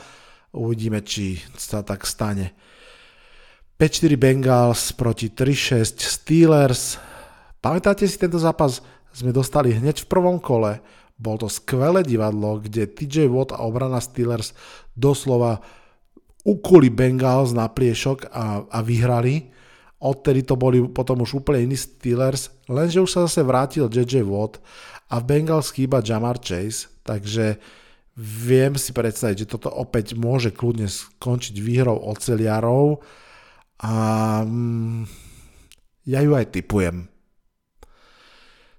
Uvidíme, 0.56 1.04
či 1.04 1.36
sa 1.60 1.84
tak 1.84 2.08
stane. 2.08 2.56
5-4 3.76 4.16
Bengals 4.16 4.96
proti 4.96 5.28
3-6 5.28 6.00
Steelers. 6.00 6.96
Pamätáte 7.60 8.08
si 8.08 8.16
tento 8.16 8.40
zápas? 8.40 8.80
Sme 9.12 9.36
dostali 9.36 9.76
hneď 9.76 10.04
v 10.04 10.10
prvom 10.10 10.40
kole 10.40 10.80
bol 11.16 11.40
to 11.40 11.48
skvelé 11.48 12.04
divadlo, 12.04 12.60
kde 12.60 12.92
TJ 12.92 13.32
Watt 13.32 13.56
a 13.56 13.64
obrana 13.64 14.04
Steelers 14.04 14.52
doslova 14.92 15.64
ukuli 16.44 16.92
Bengals 16.92 17.56
na 17.56 17.66
pliešok 17.72 18.28
a, 18.28 18.68
a 18.68 18.78
vyhrali. 18.84 19.48
Odtedy 19.96 20.44
to 20.44 20.60
boli 20.60 20.84
potom 20.92 21.24
už 21.24 21.40
úplne 21.40 21.64
iní 21.64 21.76
Steelers, 21.80 22.52
lenže 22.68 23.00
už 23.00 23.08
sa 23.08 23.24
zase 23.24 23.40
vrátil 23.40 23.88
JJ 23.88 24.28
Watt 24.28 24.60
a 25.08 25.24
v 25.24 25.24
Bengals 25.24 25.72
chýba 25.72 26.04
Jamar 26.04 26.36
Chase, 26.36 26.92
takže 27.00 27.56
viem 28.16 28.72
si 28.80 28.96
predstaviť, 28.96 29.44
že 29.44 29.50
toto 29.52 29.68
opäť 29.68 30.16
môže 30.16 30.48
kľudne 30.50 30.88
skončiť 30.88 31.60
výhrou 31.60 32.00
oceliarov 32.08 33.04
a 33.84 33.92
mm, 34.42 35.04
ja 36.08 36.24
ju 36.24 36.32
aj 36.32 36.46
typujem. 36.48 37.12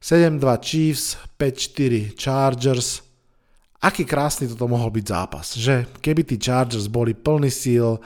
7-2 0.02 0.42
Chiefs, 0.66 1.22
5-4 1.38 2.18
Chargers. 2.18 3.06
Aký 3.78 4.10
krásny 4.10 4.50
toto 4.50 4.66
mohol 4.66 4.90
byť 4.90 5.06
zápas, 5.06 5.54
že? 5.54 5.86
Keby 6.02 6.26
tí 6.26 6.42
Chargers 6.42 6.90
boli 6.90 7.14
plný 7.14 7.54
síl, 7.54 8.02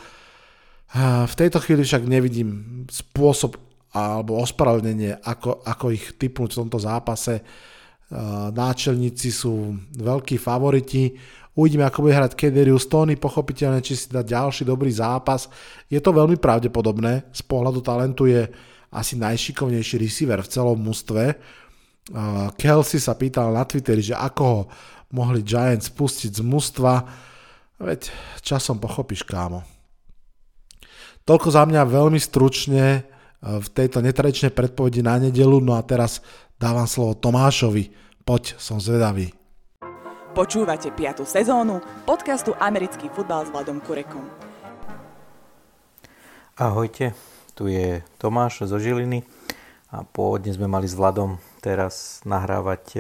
v 1.00 1.36
tejto 1.40 1.64
chvíli 1.64 1.88
však 1.88 2.04
nevidím 2.04 2.84
spôsob 2.92 3.56
alebo 3.92 4.40
ospravedlnenie, 4.44 5.24
ako, 5.24 5.64
ako 5.64 5.86
ich 5.96 6.16
typnúť 6.16 6.52
v 6.56 6.60
tomto 6.64 6.80
zápase. 6.80 7.44
Náčelníci 8.52 9.32
sú 9.32 9.76
veľkí 9.96 10.36
favoriti. 10.36 11.16
Uvidíme, 11.56 11.88
ako 11.88 12.08
bude 12.08 12.16
hrať 12.16 12.36
Kederius 12.36 12.88
Tony, 12.92 13.16
pochopiteľne, 13.16 13.80
či 13.80 13.96
si 13.96 14.08
dá 14.12 14.24
ďalší 14.24 14.68
dobrý 14.68 14.92
zápas. 14.92 15.48
Je 15.88 16.00
to 16.00 16.12
veľmi 16.12 16.36
pravdepodobné, 16.36 17.32
z 17.32 17.42
pohľadu 17.48 17.80
talentu 17.80 18.28
je 18.28 18.48
asi 18.92 19.16
najšikovnejší 19.16 19.96
receiver 20.04 20.44
v 20.44 20.52
celom 20.52 20.80
mústve 20.80 21.40
Kelsey 22.58 23.00
sa 23.00 23.14
pýtal 23.14 23.54
na 23.54 23.64
Twitteri, 23.64 24.02
že 24.02 24.18
ako 24.18 24.42
ho 24.44 24.60
mohli 25.14 25.46
Giants 25.46 25.94
pustiť 25.94 26.34
z 26.34 26.42
mužstva. 26.42 26.94
Veď 27.82 28.10
časom 28.42 28.82
pochopíš, 28.82 29.26
kámo. 29.26 29.62
Toľko 31.22 31.48
za 31.54 31.64
mňa 31.70 31.82
veľmi 31.86 32.18
stručne 32.18 32.86
e, 32.98 33.02
v 33.62 33.68
tejto 33.70 34.02
netradičnej 34.02 34.50
predpovedi 34.50 35.06
na 35.06 35.22
nedelu. 35.22 35.62
No 35.62 35.78
a 35.78 35.86
teraz 35.86 36.22
dávam 36.62 36.86
slovo 36.86 37.18
Tomášovi. 37.18 37.90
Poď, 38.22 38.54
som 38.62 38.78
zvedavý. 38.78 39.34
Počúvate 40.38 40.94
5. 40.94 41.26
sezónu 41.26 41.82
podcastu 42.06 42.54
Americký 42.62 43.10
futbal 43.10 43.44
s 43.44 43.50
Vladom 43.50 43.82
Kurekom. 43.82 44.22
Ahojte, 46.54 47.18
tu 47.58 47.66
je 47.66 48.06
Tomáš 48.22 48.70
zo 48.70 48.78
Žiliny 48.78 49.26
a 49.90 50.06
pôvodne 50.06 50.54
sme 50.54 50.70
mali 50.70 50.86
s 50.86 50.94
Vladom 50.94 51.42
teraz 51.66 52.22
nahrávať 52.30 52.84
e, 52.94 53.00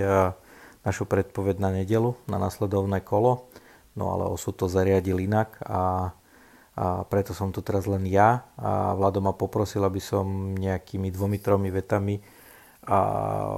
našu 0.81 1.05
predpoveď 1.05 1.61
na 1.61 1.69
nedelu, 1.69 2.17
na 2.25 2.41
nasledovné 2.41 3.05
kolo, 3.05 3.45
no 3.93 4.09
ale 4.09 4.25
osud 4.25 4.57
to 4.57 4.65
zariadil 4.65 5.21
inak 5.21 5.61
a, 5.69 6.09
a 6.73 7.05
preto 7.05 7.37
som 7.37 7.53
tu 7.53 7.61
teraz 7.61 7.85
len 7.85 8.09
ja 8.09 8.41
a 8.57 8.97
Vlado 8.97 9.21
ma 9.21 9.37
poprosil, 9.37 9.85
aby 9.85 10.01
som 10.01 10.57
nejakými 10.57 11.13
dvomi, 11.13 11.37
tromi 11.37 11.69
vetami 11.69 12.40
a 12.85 12.99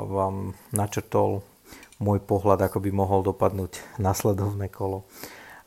vám 0.04 0.58
načrtol 0.76 1.44
môj 2.04 2.20
pohľad, 2.20 2.68
ako 2.68 2.84
by 2.84 2.92
mohol 2.92 3.24
dopadnúť 3.24 3.80
nasledovné 3.96 4.68
kolo. 4.68 5.08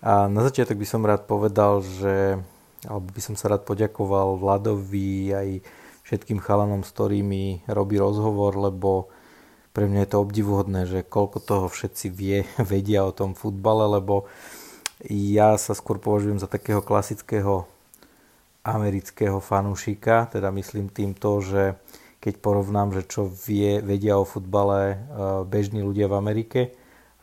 A 0.05 0.29
na 0.29 0.45
začiatok 0.45 0.77
by 0.77 0.87
som 0.87 1.07
rád 1.09 1.25
povedal, 1.25 1.81
že 1.81 2.37
alebo 2.85 3.09
by 3.11 3.21
som 3.25 3.35
sa 3.35 3.51
rád 3.51 3.65
poďakoval 3.65 4.39
Vladovi 4.39 5.33
aj 5.33 5.49
všetkým 6.07 6.39
chalanom, 6.39 6.87
s 6.87 6.93
ktorými 6.95 7.67
robí 7.67 7.99
rozhovor, 7.99 8.55
lebo 8.55 9.11
pre 9.75 9.91
mňa 9.91 10.07
je 10.07 10.11
to 10.15 10.23
obdivuhodné, 10.23 10.81
že 10.87 11.05
koľko 11.05 11.39
toho 11.43 11.67
všetci 11.67 12.07
vie, 12.13 12.47
vedia 12.73 13.03
o 13.03 13.17
tom 13.17 13.35
futbale, 13.35 13.89
lebo 13.89 14.31
ja 15.09 15.59
sa 15.61 15.77
skôr 15.77 16.01
považujem 16.01 16.41
za 16.41 16.49
takého 16.49 16.81
klasického 16.81 17.69
amerického 18.67 19.39
fanúšika, 19.39 20.27
teda 20.33 20.51
myslím 20.51 20.91
týmto, 20.91 21.39
že 21.39 21.79
keď 22.27 22.43
porovnám, 22.43 22.91
že 22.91 23.07
čo 23.07 23.31
vie, 23.31 23.79
vedia 23.79 24.19
o 24.19 24.27
futbale 24.27 24.81
e, 24.83 24.97
bežní 25.47 25.79
ľudia 25.79 26.11
v 26.11 26.19
Amerike 26.19 26.61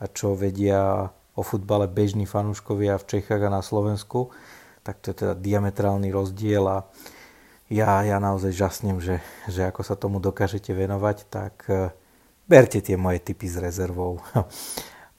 a 0.00 0.08
čo 0.08 0.32
vedia 0.32 1.12
o 1.36 1.44
futbale 1.44 1.84
bežní 1.84 2.24
fanúškovia 2.24 2.96
v 2.96 3.04
Čechách 3.12 3.44
a 3.44 3.52
na 3.52 3.60
Slovensku, 3.60 4.32
tak 4.80 5.04
to 5.04 5.12
je 5.12 5.20
teda 5.20 5.36
diametrálny 5.36 6.08
rozdiel 6.08 6.64
a 6.64 6.88
ja, 7.68 8.00
ja 8.00 8.16
naozaj 8.16 8.56
žasnem, 8.56 8.96
že, 9.04 9.20
že 9.44 9.68
ako 9.68 9.84
sa 9.84 9.92
tomu 9.92 10.24
dokážete 10.24 10.72
venovať, 10.72 11.28
tak 11.28 11.54
e, 11.68 11.92
berte 12.48 12.80
tie 12.80 12.96
moje 12.96 13.20
typy 13.20 13.44
s 13.44 13.60
rezervou. 13.60 14.24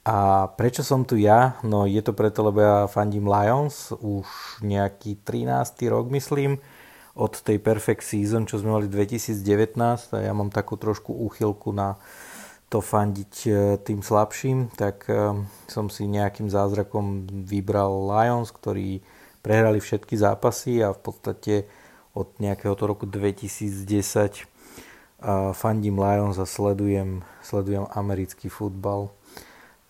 A 0.05 0.45
prečo 0.53 0.85
som 0.85 1.01
tu 1.01 1.17
ja? 1.17 1.57
No 1.65 1.89
je 1.89 1.97
to 2.05 2.13
preto, 2.13 2.45
lebo 2.45 2.61
ja 2.61 2.85
fandím 2.85 3.25
Lions 3.25 3.89
už 3.89 4.61
nejaký 4.61 5.17
13. 5.25 5.49
rok 5.89 6.13
myslím 6.13 6.61
od 7.15 7.33
tej 7.39 7.63
Perfect 7.63 8.03
Season, 8.03 8.43
čo 8.43 8.59
sme 8.59 8.75
mali 8.75 8.87
2019 8.91 9.75
a 10.13 10.19
ja 10.19 10.35
mám 10.35 10.51
takú 10.51 10.75
trošku 10.75 11.15
úchylku 11.15 11.71
na 11.71 11.95
to 12.67 12.83
fandiť 12.83 13.33
e, 13.47 13.49
tým 13.79 14.03
slabším, 14.03 14.75
tak 14.75 15.07
e, 15.07 15.31
som 15.71 15.87
si 15.87 16.11
nejakým 16.11 16.51
zázrakom 16.51 17.23
vybral 17.47 18.11
Lions, 18.11 18.51
ktorí 18.51 18.99
prehrali 19.39 19.79
všetky 19.79 20.19
zápasy 20.19 20.83
a 20.83 20.91
v 20.91 20.99
podstate 20.99 21.53
od 22.11 22.35
nejakého 22.43 22.75
to 22.75 22.83
roku 22.83 23.07
2010 23.07 24.55
fandím 25.53 25.97
Lions 25.97 26.37
a 26.37 26.45
sledujem, 26.45 27.23
sledujem 27.41 27.89
americký 27.93 28.51
futbal. 28.51 29.09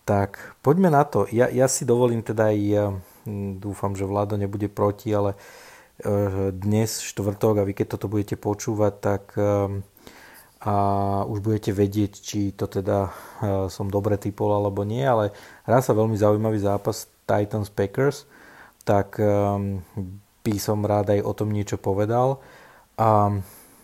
Tak 0.06 0.56
poďme 0.62 0.88
na 0.88 1.02
to. 1.02 1.26
Ja, 1.34 1.50
ja 1.50 1.66
si 1.66 1.82
dovolím 1.82 2.22
teda 2.22 2.54
aj, 2.54 2.58
ja 2.62 2.84
dúfam, 3.58 3.98
že 3.98 4.06
Vlado 4.06 4.38
nebude 4.38 4.70
proti, 4.70 5.10
ale 5.10 5.34
e, 5.34 5.36
dnes 6.52 7.00
štvrtok 7.00 7.62
a 7.62 7.66
vy 7.66 7.72
keď 7.72 7.86
toto 7.96 8.12
budete 8.12 8.36
počúvať, 8.36 8.92
tak 9.00 9.32
e, 9.40 9.80
a 10.60 10.74
už 11.24 11.40
budete 11.40 11.72
vedieť, 11.72 12.12
či 12.20 12.52
to 12.52 12.68
teda 12.68 13.08
e, 13.08 13.10
som 13.72 13.88
dobre 13.88 14.20
typol 14.20 14.52
alebo 14.52 14.84
nie, 14.84 15.00
ale 15.00 15.32
hrá 15.64 15.80
sa 15.80 15.96
veľmi 15.96 16.16
zaujímavý 16.18 16.60
zápas 16.60 17.08
Titans 17.24 17.72
Packers, 17.72 18.28
tak 18.86 19.18
by 20.46 20.54
som 20.62 20.86
rád 20.86 21.10
aj 21.10 21.26
o 21.26 21.32
tom 21.34 21.50
niečo 21.50 21.74
povedal. 21.74 22.38
A 22.94 23.34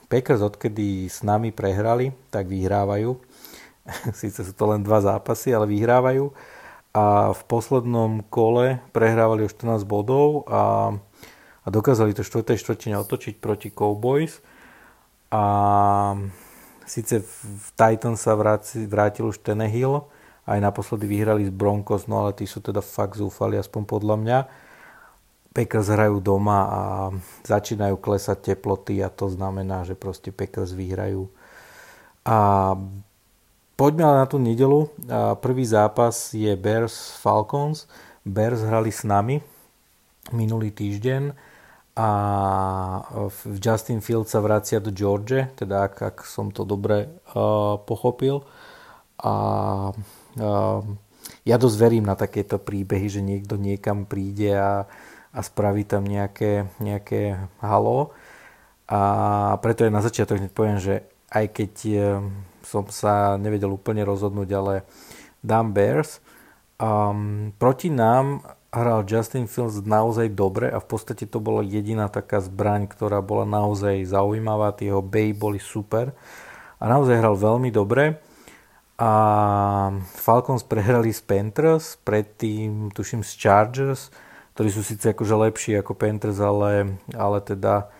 Packers 0.07 0.45
odkedy 0.45 1.11
s 1.11 1.27
nami 1.27 1.51
prehrali, 1.51 2.15
tak 2.31 2.47
vyhrávajú. 2.47 3.19
Sice 4.21 4.47
sú 4.47 4.53
to 4.53 4.71
len 4.71 4.85
dva 4.85 5.03
zápasy, 5.03 5.51
ale 5.51 5.67
vyhrávajú. 5.67 6.31
A 6.93 7.33
v 7.33 7.43
poslednom 7.49 8.21
kole 8.29 8.85
prehrávali 8.93 9.43
o 9.43 9.51
14 9.51 9.89
bodov 9.89 10.45
a, 10.45 10.95
a 11.63 11.71
dokázali 11.71 12.11
to 12.15 12.27
4. 12.27 12.43
štvrtine 12.59 12.99
otočiť 12.99 13.39
proti 13.39 13.71
Cowboys. 13.71 14.43
A 15.33 15.43
síce 16.85 17.23
v 17.25 17.69
Titan 17.79 18.19
sa 18.21 18.37
vrátil, 18.37 18.85
vrátil 18.91 19.31
už 19.31 19.41
Tenehill, 19.41 20.05
aj 20.45 20.59
naposledy 20.59 21.07
vyhrali 21.07 21.47
z 21.49 21.53
Broncos, 21.55 22.11
no 22.11 22.27
ale 22.27 22.35
tí 22.35 22.45
sú 22.51 22.59
teda 22.59 22.83
fakt 22.83 23.17
zúfali, 23.17 23.57
aspoň 23.57 23.83
podľa 23.87 24.17
mňa. 24.19 24.39
Packers 25.53 25.93
hrajú 25.93 26.19
doma 26.19 26.59
a 26.65 26.83
začínajú 27.45 28.01
klesať 28.01 28.53
teploty 28.53 29.05
a 29.05 29.13
to 29.13 29.29
znamená, 29.29 29.85
že 29.85 29.93
proste 29.95 30.33
Packers 30.33 30.73
vyhrajú. 30.73 31.29
A 32.25 32.73
poďme 33.77 34.03
ale 34.09 34.17
na 34.25 34.27
tú 34.27 34.41
nedelu. 34.41 34.89
Prvý 35.45 35.69
zápas 35.69 36.33
je 36.33 36.49
Bears 36.57 37.15
Falcons. 37.21 37.85
Bears 38.25 38.65
hrali 38.65 38.89
s 38.89 39.05
nami 39.05 39.45
minulý 40.33 40.73
týždeň 40.73 41.52
a 41.93 42.09
Justin 43.61 44.01
Field 44.01 44.25
sa 44.25 44.41
vracia 44.41 44.81
do 44.81 44.89
George, 44.89 45.45
teda 45.57 45.93
ak, 45.93 45.95
ak 46.01 46.17
som 46.25 46.49
to 46.49 46.65
dobre 46.65 47.13
uh, 47.37 47.77
pochopil. 47.85 48.49
A 49.21 49.35
uh, 50.41 50.81
ja 51.45 51.57
dosť 51.61 51.77
verím 51.77 52.09
na 52.09 52.17
takéto 52.17 52.57
príbehy, 52.57 53.07
že 53.13 53.21
niekto 53.21 53.61
niekam 53.61 54.09
príde 54.09 54.57
a, 54.57 54.89
a 55.37 55.41
spraví 55.45 55.85
tam 55.85 56.09
nejaké, 56.09 56.71
nejaké 56.81 57.37
halo. 57.61 58.17
A 58.89 59.01
preto 59.61 59.85
aj 59.85 59.93
na 59.93 60.05
začiatok 60.05 60.41
hneď 60.41 60.53
poviem, 60.53 60.81
že 60.81 61.05
aj 61.33 61.47
keď 61.55 61.73
som 62.65 62.89
sa 62.89 63.37
nevedel 63.37 63.73
úplne 63.73 64.05
rozhodnúť, 64.05 64.49
ale 64.53 64.75
dám 65.43 65.75
Bears. 65.75 66.23
Um, 66.79 67.53
proti 67.59 67.91
nám 67.91 68.43
hral 68.73 69.05
Justin 69.05 69.45
Fields 69.45 69.85
naozaj 69.85 70.33
dobre 70.33 70.73
a 70.73 70.81
v 70.81 70.87
podstate 70.89 71.29
to 71.29 71.45
bola 71.45 71.61
jediná 71.61 72.09
taká 72.09 72.41
zbraň, 72.41 72.89
ktorá 72.89 73.21
bola 73.21 73.45
naozaj 73.45 74.09
zaujímavá. 74.09 74.73
Tie 74.73 74.89
jeho 74.89 75.05
bay 75.05 75.37
boli 75.37 75.61
super 75.61 76.17
a 76.81 76.85
naozaj 76.89 77.21
hral 77.21 77.37
veľmi 77.37 77.69
dobre. 77.69 78.17
A 78.97 79.13
Falcons 80.17 80.65
prehrali 80.65 81.13
s 81.13 81.21
Panthers, 81.21 82.01
predtým 82.01 82.89
tuším 82.97 83.21
s 83.21 83.37
Chargers, 83.37 84.09
ktorí 84.57 84.69
sú 84.73 84.81
síce 84.81 85.13
akože 85.13 85.35
lepší 85.37 85.73
ako 85.77 85.93
Panthers, 85.93 86.39
ale, 86.41 86.97
ale 87.13 87.39
teda 87.45 87.93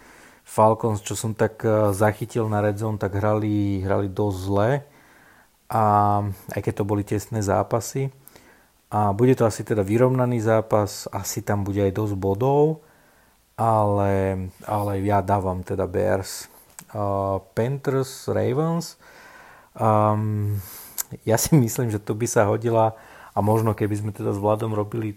Falcons, 0.47 1.05
čo 1.05 1.13
som 1.13 1.37
tak 1.37 1.61
eh, 1.69 1.93
zachytil 1.93 2.49
na 2.49 2.65
Red 2.65 2.81
Zone, 2.81 2.97
tak 2.97 3.13
hrali, 3.13 3.85
hrali 3.85 4.09
dosť 4.09 4.39
zle 4.41 4.71
a 5.73 5.85
aj 6.53 6.61
keď 6.61 6.73
to 6.81 6.85
boli 6.85 7.03
tesné 7.05 7.41
zápasy. 7.41 8.13
A 8.93 9.17
bude 9.17 9.33
to 9.33 9.49
asi 9.49 9.65
teda 9.65 9.81
vyrovnaný 9.81 10.45
zápas, 10.45 11.09
asi 11.09 11.41
tam 11.41 11.65
bude 11.65 11.81
aj 11.81 11.97
dosť 11.97 12.13
bodov, 12.13 12.85
ale, 13.57 14.47
ale 14.69 14.93
ja 15.01 15.25
dávam 15.25 15.65
teda 15.65 15.89
Bears. 15.89 16.53
Uh, 16.93 17.41
Panthers, 17.57 18.29
Ravens. 18.29 19.01
Um, 19.73 20.61
ja 21.25 21.41
si 21.41 21.57
myslím, 21.57 21.89
že 21.89 22.05
to 22.05 22.13
by 22.13 22.29
sa 22.29 22.45
hodila 22.45 22.93
a 23.33 23.39
možno 23.41 23.73
keby 23.73 23.97
sme 23.97 24.11
teda 24.13 24.37
s 24.37 24.41
Vladom 24.41 24.77
robili 24.77 25.17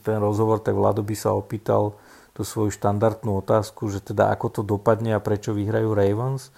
ten 0.00 0.16
rozhovor, 0.16 0.64
tak 0.64 0.78
Vlado 0.78 1.04
by 1.04 1.12
sa 1.12 1.36
opýtal 1.36 2.00
tú 2.32 2.46
svoju 2.46 2.72
štandardnú 2.72 3.42
otázku, 3.42 3.90
že 3.92 4.00
teda 4.00 4.32
ako 4.32 4.46
to 4.48 4.60
dopadne 4.64 5.12
a 5.12 5.20
prečo 5.20 5.52
vyhrajú 5.52 5.92
Ravens. 5.92 6.54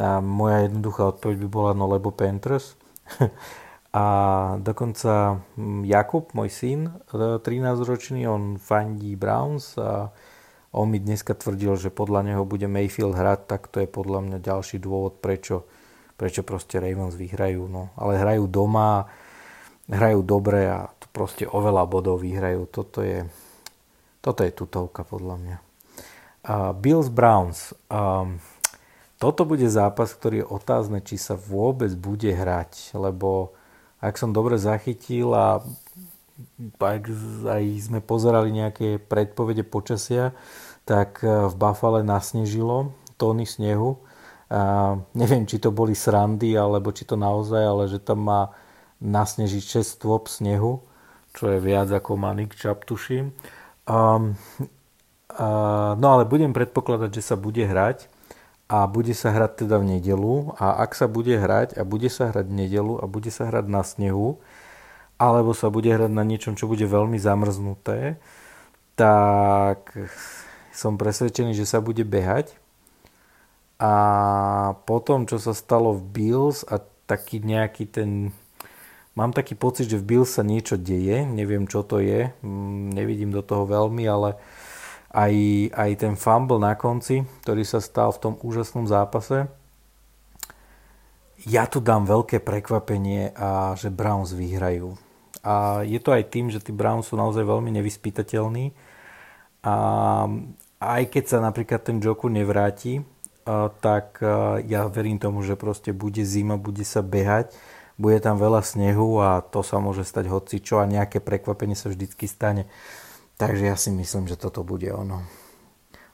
A 0.00 0.24
moja 0.24 0.64
jednoduchá 0.64 1.12
odpoveď 1.12 1.36
by 1.44 1.48
bola 1.52 1.70
no 1.76 1.84
lebo 1.90 2.08
Panthers. 2.14 2.78
a 3.96 4.04
dokonca 4.60 5.40
mm, 5.56 5.88
Jakub, 5.88 6.28
môj 6.36 6.52
syn, 6.52 6.80
13-ročný, 7.08 8.20
e, 8.24 8.28
on 8.28 8.60
fandí 8.60 9.16
Browns 9.16 9.80
a 9.80 10.12
on 10.76 10.92
mi 10.92 11.00
dneska 11.00 11.32
tvrdil, 11.32 11.80
že 11.80 11.88
podľa 11.88 12.28
neho 12.28 12.44
bude 12.44 12.68
Mayfield 12.68 13.16
hrať, 13.16 13.48
tak 13.48 13.72
to 13.72 13.80
je 13.80 13.88
podľa 13.88 14.20
mňa 14.28 14.38
ďalší 14.44 14.76
dôvod, 14.76 15.24
prečo, 15.24 15.64
prečo 16.20 16.44
proste 16.44 16.76
Ravens 16.76 17.16
vyhrajú. 17.16 17.64
No. 17.72 17.96
Ale 17.96 18.20
hrajú 18.20 18.44
doma, 18.44 19.08
hrajú 19.88 20.20
dobre 20.20 20.68
a 20.68 20.92
to 21.00 21.08
proste 21.16 21.48
oveľa 21.48 21.88
bodov 21.88 22.20
vyhrajú. 22.20 22.68
Toto 22.68 23.00
je, 23.00 23.24
toto 24.20 24.44
je 24.44 24.52
tutovka 24.52 25.08
podľa 25.08 25.36
mňa. 25.40 25.56
Uh, 26.44 26.76
Bills 26.76 27.08
Browns. 27.08 27.72
Um, 27.88 28.44
toto 29.16 29.48
bude 29.48 29.64
zápas, 29.72 30.12
ktorý 30.12 30.44
je 30.44 30.52
otázne, 30.52 31.00
či 31.00 31.16
sa 31.16 31.32
vôbec 31.32 31.88
bude 31.96 32.28
hrať, 32.28 32.92
lebo 32.92 33.56
ak 34.00 34.14
som 34.20 34.30
dobre 34.32 34.60
zachytil 34.60 35.32
a 35.32 35.64
ak 36.76 37.04
aj 37.48 37.64
sme 37.80 38.00
pozerali 38.04 38.52
nejaké 38.52 39.00
predpovede 39.00 39.64
počasia, 39.64 40.36
tak 40.84 41.24
e, 41.24 41.48
v 41.48 41.54
Buffale 41.56 42.04
nasnežilo 42.04 42.92
tóny 43.16 43.48
snehu. 43.48 44.04
A 44.52 44.94
neviem, 45.16 45.48
či 45.48 45.58
to 45.58 45.74
boli 45.74 45.96
srandy, 45.96 46.54
alebo 46.54 46.92
či 46.92 47.08
to 47.08 47.18
naozaj, 47.18 47.58
ale 47.58 47.90
že 47.90 47.98
tam 47.98 48.28
má 48.28 48.54
nasnežiť 49.02 49.82
6 49.82 49.96
stôp 49.98 50.30
snehu, 50.30 50.84
čo 51.34 51.50
je 51.50 51.58
viac 51.60 51.90
ako 51.90 52.16
Manik 52.16 52.54
Čap, 52.54 52.86
tuším. 52.86 53.34
Um, 53.90 54.38
uh, 55.36 55.92
no 55.98 56.06
ale 56.16 56.24
budem 56.24 56.54
predpokladať, 56.54 57.10
že 57.20 57.22
sa 57.22 57.36
bude 57.36 57.60
hrať 57.60 58.08
a 58.66 58.86
bude 58.90 59.14
sa 59.14 59.30
hrať 59.30 59.66
teda 59.66 59.78
v 59.78 59.98
nedelu. 59.98 60.54
A 60.58 60.82
ak 60.82 60.98
sa 60.98 61.06
bude 61.06 61.38
hrať 61.38 61.78
a 61.78 61.86
bude 61.86 62.10
sa 62.10 62.30
hrať 62.34 62.46
v 62.50 62.58
nedelu 62.66 62.98
a 62.98 63.04
bude 63.06 63.30
sa 63.30 63.46
hrať 63.46 63.66
na 63.70 63.86
snehu 63.86 64.42
alebo 65.16 65.56
sa 65.56 65.72
bude 65.72 65.88
hrať 65.88 66.12
na 66.12 66.24
niečom, 66.24 66.56
čo 66.56 66.68
bude 66.68 66.84
veľmi 66.84 67.16
zamrznuté, 67.16 68.20
tak 68.96 69.92
som 70.76 71.00
presvedčený, 71.00 71.56
že 71.56 71.64
sa 71.64 71.80
bude 71.80 72.04
behať. 72.04 72.52
A 73.80 73.92
potom, 74.88 75.28
čo 75.28 75.40
sa 75.40 75.52
stalo 75.52 75.96
v 75.96 76.04
Bills 76.04 76.64
a 76.68 76.80
taký 77.08 77.40
nejaký 77.40 77.88
ten... 77.88 78.32
Mám 79.16 79.32
taký 79.32 79.56
pocit, 79.56 79.88
že 79.88 79.96
v 79.96 80.16
Bills 80.16 80.36
sa 80.36 80.44
niečo 80.44 80.76
deje, 80.76 81.24
neviem 81.24 81.64
čo 81.64 81.80
to 81.80 82.04
je, 82.04 82.28
mm, 82.44 82.92
nevidím 82.92 83.32
do 83.32 83.40
toho 83.40 83.64
veľmi, 83.64 84.04
ale 84.04 84.36
aj, 85.10 85.34
aj 85.74 85.90
ten 85.98 86.14
fumble 86.18 86.58
na 86.58 86.74
konci, 86.74 87.26
ktorý 87.46 87.62
sa 87.62 87.78
stal 87.82 88.10
v 88.14 88.20
tom 88.22 88.34
úžasnom 88.40 88.86
zápase. 88.88 89.46
Ja 91.46 91.68
tu 91.68 91.84
dám 91.84 92.08
veľké 92.08 92.42
prekvapenie, 92.42 93.30
a 93.36 93.76
že 93.78 93.92
Browns 93.92 94.34
vyhrajú. 94.34 94.96
A 95.46 95.86
je 95.86 96.02
to 96.02 96.10
aj 96.10 96.26
tým, 96.32 96.50
že 96.50 96.58
tí 96.58 96.74
Browns 96.74 97.12
sú 97.12 97.14
naozaj 97.14 97.46
veľmi 97.46 97.70
nevyspytateľní. 97.70 98.74
A 99.62 99.74
aj 100.82 101.02
keď 101.06 101.24
sa 101.26 101.38
napríklad 101.38 101.86
ten 101.86 102.02
Joku 102.02 102.26
nevráti, 102.26 103.06
tak 103.78 104.18
ja 104.66 104.90
verím 104.90 105.22
tomu, 105.22 105.46
že 105.46 105.54
proste 105.54 105.94
bude 105.94 106.26
zima, 106.26 106.58
bude 106.58 106.82
sa 106.82 106.98
behať, 106.98 107.54
bude 107.94 108.18
tam 108.18 108.42
veľa 108.42 108.60
snehu 108.66 109.22
a 109.22 109.38
to 109.38 109.62
sa 109.62 109.78
môže 109.78 110.02
stať 110.02 110.26
hoci 110.26 110.58
čo 110.58 110.82
a 110.82 110.90
nejaké 110.90 111.22
prekvapenie 111.22 111.78
sa 111.78 111.88
vždycky 111.88 112.26
stane. 112.26 112.66
Takže 113.36 113.68
ja 113.68 113.76
si 113.76 113.92
myslím, 113.92 114.24
že 114.24 114.40
toto 114.40 114.64
bude 114.64 114.88
ono. 114.88 115.20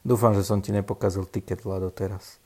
Dúfam, 0.03 0.35
že 0.35 0.43
som 0.43 0.59
ti 0.59 0.75
nepokazil 0.75 1.31
tiket, 1.31 1.63
Vlado, 1.63 1.95
teraz. 1.95 2.43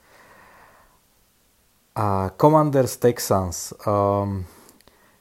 A 1.96 2.28
Commanders 2.36 3.00
Texans. 3.00 3.72
Um, 3.88 4.44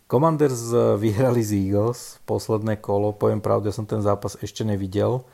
Commanders 0.05 0.75
eh, 0.75 0.99
vyhrali 0.99 1.41
z 1.41 1.55
Eagles 1.55 2.19
posledné 2.27 2.77
kolo. 2.77 3.15
Poviem 3.15 3.41
pravdu, 3.41 3.71
ja 3.71 3.75
som 3.75 3.89
ten 3.89 4.03
zápas 4.03 4.37
ešte 4.43 4.61
nevidel 4.67 5.25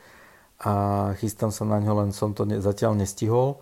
a 0.62 1.10
chystám 1.18 1.50
sa 1.50 1.66
na 1.66 1.82
ňo, 1.82 2.06
len 2.06 2.10
som 2.14 2.30
to 2.32 2.46
ne, 2.46 2.62
zatiaľ 2.62 2.94
nestihol. 2.94 3.58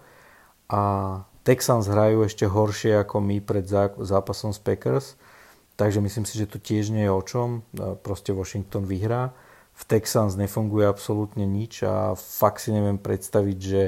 A 0.69 1.25
Texans 1.43 1.89
hrajú 1.89 2.29
ešte 2.29 2.45
horšie 2.45 3.01
ako 3.01 3.25
my 3.25 3.41
pred 3.41 3.65
zápasom 3.97 4.53
s 4.53 4.61
Packers, 4.61 5.17
takže 5.81 6.05
myslím 6.05 6.29
si, 6.29 6.37
že 6.37 6.47
tu 6.47 6.61
tiež 6.61 6.93
nie 6.93 7.09
je 7.09 7.13
o 7.17 7.23
čom. 7.25 7.65
Proste 8.05 8.37
Washington 8.37 8.85
vyhrá 8.85 9.33
v 9.81 9.83
Texans 9.89 10.37
nefunguje 10.37 10.85
absolútne 10.85 11.49
nič 11.49 11.89
a 11.89 12.13
fakt 12.13 12.61
si 12.61 12.69
neviem 12.69 13.01
predstaviť, 13.01 13.59
že, 13.59 13.85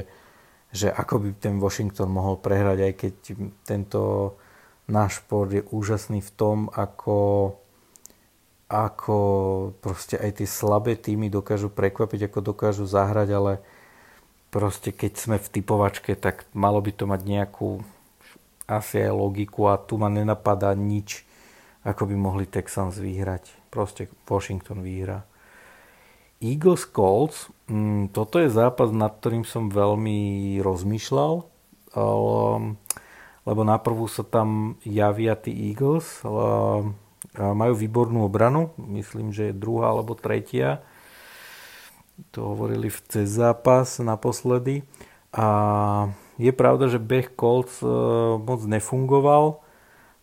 že 0.73 0.87
ako 0.89 1.21
by 1.21 1.29
ten 1.37 1.61
Washington 1.61 2.09
mohol 2.09 2.41
prehrať, 2.41 2.79
aj 2.81 2.93
keď 2.97 3.13
tento 3.61 4.01
náš 4.89 5.21
šport 5.21 5.53
je 5.53 5.61
úžasný 5.69 6.25
v 6.25 6.31
tom, 6.33 6.57
ako, 6.73 7.53
ako 8.73 9.17
proste 9.85 10.17
aj 10.17 10.41
tie 10.41 10.49
slabé 10.49 10.97
týmy 10.97 11.29
dokážu 11.29 11.69
prekvapiť, 11.69 12.25
ako 12.25 12.39
dokážu 12.41 12.89
zahrať, 12.89 13.29
ale 13.29 13.53
proste 14.49 14.89
keď 14.89 15.13
sme 15.13 15.37
v 15.37 15.51
typovačke, 15.61 16.17
tak 16.17 16.49
malo 16.57 16.81
by 16.81 16.89
to 16.89 17.05
mať 17.05 17.21
nejakú 17.21 17.85
asi 18.65 19.05
aj 19.05 19.13
logiku 19.13 19.69
a 19.69 19.77
tu 19.77 20.01
ma 20.01 20.09
nenapadá 20.09 20.73
nič, 20.73 21.21
ako 21.85 22.09
by 22.09 22.15
mohli 22.17 22.45
Texans 22.49 22.97
vyhrať. 22.97 23.53
Proste 23.69 24.09
Washington 24.25 24.81
vyhrá. 24.81 25.27
Eagles 26.43 26.83
Colts, 26.91 27.47
mm, 27.71 28.11
toto 28.11 28.37
je 28.37 28.51
zápas, 28.51 28.91
nad 28.91 29.15
ktorým 29.15 29.47
som 29.47 29.71
veľmi 29.71 30.59
rozmýšľal, 30.59 31.47
lebo 33.47 33.61
na 33.63 33.77
prvú 33.79 34.11
sa 34.11 34.27
tam 34.27 34.75
javia 34.83 35.39
tí 35.39 35.55
Eagles, 35.71 36.19
majú 37.33 37.73
výbornú 37.73 38.27
obranu, 38.27 38.75
myslím, 38.77 39.31
že 39.31 39.49
je 39.49 39.55
druhá 39.55 39.95
alebo 39.95 40.19
tretia, 40.19 40.83
to 42.29 42.53
hovorili 42.53 42.93
v 42.93 42.99
cez 43.09 43.25
zápas 43.29 43.97
naposledy. 43.97 44.85
A 45.33 45.47
je 46.37 46.53
pravda, 46.53 46.85
že 46.89 47.01
beh 47.01 47.33
Colts 47.33 47.81
uh, 47.81 48.37
moc 48.37 48.61
nefungoval, 48.69 49.61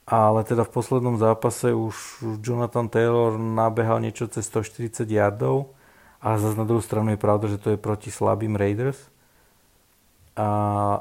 ale 0.06 0.42
teda 0.46 0.66
v 0.66 0.74
poslednom 0.74 1.18
zápase 1.18 1.74
už 1.74 2.22
Jonathan 2.42 2.90
Taylor 2.90 3.38
nabehal 3.38 4.02
niečo 4.02 4.26
cez 4.30 4.46
140 4.50 5.06
yardov, 5.06 5.74
ale 6.20 6.36
zase 6.38 6.56
na 6.56 6.68
druhú 6.68 6.84
stranu 6.84 7.16
je 7.16 7.20
pravda, 7.20 7.48
že 7.48 7.58
to 7.58 7.74
je 7.74 7.80
proti 7.80 8.12
slabým 8.12 8.54
Raiders. 8.54 9.00
A, 10.36 10.46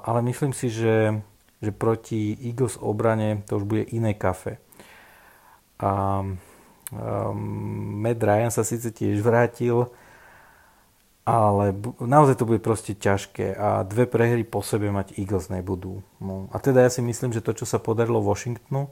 ale 0.03 0.25
myslím 0.25 0.55
si, 0.55 0.71
že, 0.71 1.19
že 1.62 1.71
proti 1.75 2.36
Eagles 2.39 2.79
obrane 2.82 3.43
to 3.45 3.60
už 3.60 3.63
bude 3.67 3.84
iné 3.91 4.15
kafe. 4.15 4.58
A 5.79 6.23
Um, 6.89 8.01
Matt 8.01 8.17
Ryan 8.17 8.49
sa 8.49 8.65
síce 8.65 8.89
tiež 8.89 9.21
vrátil, 9.21 9.93
ale 11.21 11.77
naozaj 12.01 12.41
to 12.41 12.49
bude 12.49 12.65
proste 12.65 12.97
ťažké 12.97 13.53
a 13.53 13.86
dve 13.86 14.10
prehry 14.10 14.41
po 14.41 14.65
sebe 14.65 14.89
mať 14.89 15.13
Eagles 15.21 15.53
nebudú. 15.53 16.01
No. 16.17 16.49
A 16.49 16.58
teda 16.58 16.82
ja 16.82 16.89
si 16.89 17.05
myslím, 17.05 17.29
že 17.29 17.45
to, 17.45 17.53
čo 17.53 17.69
sa 17.69 17.77
podarilo 17.77 18.25
Washingtonu, 18.25 18.89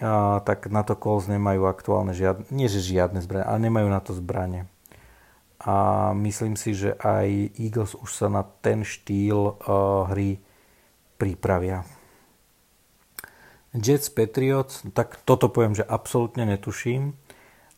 a, 0.00 0.40
tak 0.48 0.72
na 0.72 0.80
to 0.80 0.96
Colts 0.96 1.28
nemajú 1.28 1.68
aktuálne 1.68 2.16
žiadne, 2.16 2.48
nie 2.48 2.72
že 2.72 2.80
žiadne 2.80 3.20
zbranie, 3.20 3.52
ale 3.52 3.68
nemajú 3.68 3.88
na 3.92 4.00
to 4.00 4.16
zbranie. 4.16 4.64
A 5.62 6.10
myslím 6.18 6.58
si, 6.58 6.74
že 6.74 6.98
aj 6.98 7.54
Eagles 7.56 7.94
už 7.94 8.10
sa 8.10 8.26
na 8.26 8.42
ten 8.42 8.82
štýl 8.82 9.54
uh, 9.54 10.10
hry 10.10 10.42
pripravia. 11.16 11.86
Jets 13.74 14.10
Patriots, 14.10 14.86
tak 14.94 15.22
toto 15.26 15.50
poviem, 15.50 15.74
že 15.74 15.86
absolútne 15.86 16.46
netuším. 16.46 17.14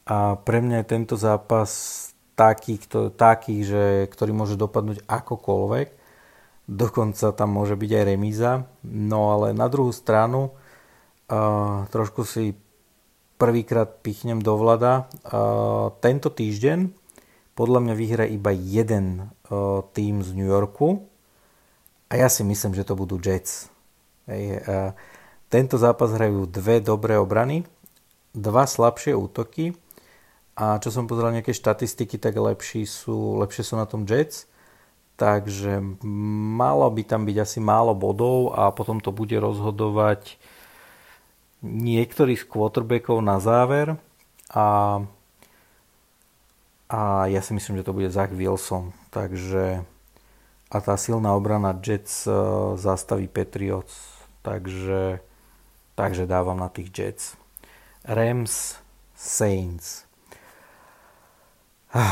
A 0.07 0.37
pre 0.37 0.61
mňa 0.61 0.83
je 0.85 0.91
tento 0.93 1.17
zápas 1.17 1.71
taký, 2.37 2.77
kto, 2.79 3.11
taký 3.11 3.65
že, 3.65 4.07
ktorý 4.13 4.37
môže 4.37 4.61
dopadnúť 4.61 5.03
akokoľvek. 5.09 5.89
Dokonca 6.69 7.33
tam 7.33 7.49
môže 7.57 7.79
byť 7.79 7.91
aj 7.97 8.05
remíza. 8.05 8.51
No 8.85 9.33
ale 9.33 9.57
na 9.57 9.71
druhú 9.73 9.95
stranu 9.95 10.53
uh, 10.53 11.89
trošku 11.89 12.29
si 12.29 12.53
prvýkrát 13.41 14.05
pichnem 14.05 14.43
do 14.43 14.59
vlada. 14.61 15.09
Uh, 15.25 15.97
tento 16.05 16.29
týždeň 16.29 17.06
podľa 17.57 17.81
mňa 17.83 17.95
vyhra 17.97 18.25
iba 18.29 18.53
jeden 18.53 19.33
uh, 19.49 19.81
tým 19.97 20.21
z 20.21 20.37
New 20.37 20.47
Yorku 20.47 21.09
a 22.13 22.21
ja 22.21 22.29
si 22.29 22.45
myslím, 22.45 22.77
že 22.77 22.85
to 22.85 22.95
budú 22.95 23.17
Jets. 23.17 23.73
Hej, 24.29 24.61
uh, 24.63 24.93
tento 25.49 25.81
zápas 25.81 26.13
hrajú 26.13 26.45
dve 26.47 26.85
dobré 26.85 27.17
obrany, 27.17 27.65
dva 28.37 28.69
slabšie 28.69 29.17
útoky 29.17 29.73
a 30.57 30.77
čo 30.77 30.93
som 30.93 31.09
pozeral 31.09 31.33
nejaké 31.33 31.57
štatistiky, 31.57 32.21
tak 32.21 32.37
lepší 32.37 32.85
sú, 32.85 33.41
lepšie 33.41 33.65
sú 33.65 33.75
na 33.81 33.89
tom 33.89 34.05
Jets. 34.05 34.45
Takže 35.17 35.81
malo 36.61 36.85
by 36.93 37.01
tam 37.09 37.25
byť 37.25 37.37
asi 37.41 37.59
málo 37.61 37.97
bodov 37.97 38.53
a 38.53 38.69
potom 38.69 39.01
to 39.01 39.17
bude 39.17 39.33
rozhodovať 39.33 40.37
niektorých 41.65 42.45
quarterbackov 42.45 43.25
na 43.25 43.41
záver. 43.41 43.97
A, 44.53 45.01
a 46.87 47.27
ja 47.27 47.43
si 47.43 47.55
myslím, 47.55 47.83
že 47.83 47.87
to 47.87 47.97
bude 47.97 48.11
Zach 48.11 48.31
Wilson. 48.31 48.95
Takže 49.11 49.83
a 50.67 50.83
tá 50.83 50.99
silná 50.99 51.31
obrana 51.35 51.71
Jets 51.79 52.27
uh, 52.27 52.75
zastaví 52.75 53.31
Patriots. 53.31 53.95
Takže, 54.43 55.23
takže 55.95 56.27
dávam 56.27 56.59
na 56.59 56.69
tých 56.69 56.91
Jets. 56.91 57.25
Rams 58.03 58.79
Saints. 59.15 60.05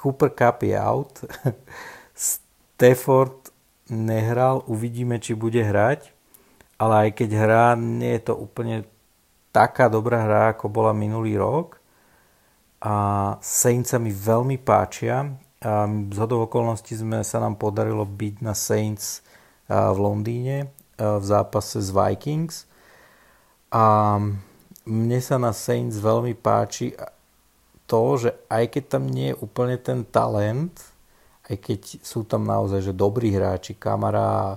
Cooper 0.00 0.30
Cup 0.32 0.62
je 0.62 0.76
out. 0.80 1.24
Stafford 2.16 3.52
nehral, 3.92 4.64
uvidíme, 4.66 5.20
či 5.20 5.36
bude 5.36 5.60
hrať. 5.60 6.12
Ale 6.80 7.08
aj 7.08 7.10
keď 7.12 7.30
hrá, 7.36 7.66
nie 7.76 8.16
je 8.18 8.32
to 8.32 8.34
úplne 8.36 8.84
taká 9.52 9.92
dobrá 9.92 10.24
hra, 10.24 10.42
ako 10.56 10.68
bola 10.72 10.96
minulý 10.96 11.36
rok. 11.36 11.83
A 12.84 12.94
Saints 13.40 13.96
sa 13.96 13.98
mi 13.98 14.12
veľmi 14.12 14.60
páčia. 14.60 15.24
A 15.64 15.88
z 15.88 16.16
hodov 16.20 16.52
okolností 16.52 16.92
sme, 16.92 17.24
sa 17.24 17.40
nám 17.40 17.56
podarilo 17.56 18.04
byť 18.04 18.34
na 18.44 18.52
Saints 18.52 19.24
v 19.68 19.96
Londýne 19.96 20.68
v 21.00 21.24
zápase 21.24 21.80
s 21.80 21.88
Vikings. 21.88 22.68
A 23.72 24.20
mne 24.84 25.20
sa 25.24 25.40
na 25.40 25.56
Saints 25.56 25.96
veľmi 25.96 26.36
páči 26.36 26.92
to, 27.88 28.20
že 28.20 28.30
aj 28.52 28.64
keď 28.76 28.84
tam 28.86 29.08
nie 29.08 29.32
je 29.32 29.40
úplne 29.40 29.76
ten 29.80 30.04
talent, 30.04 30.76
aj 31.48 31.56
keď 31.60 31.80
sú 32.00 32.24
tam 32.24 32.48
naozaj 32.48 32.80
že 32.80 32.92
dobrí 32.96 33.32
hráči, 33.32 33.76
Kamara, 33.76 34.56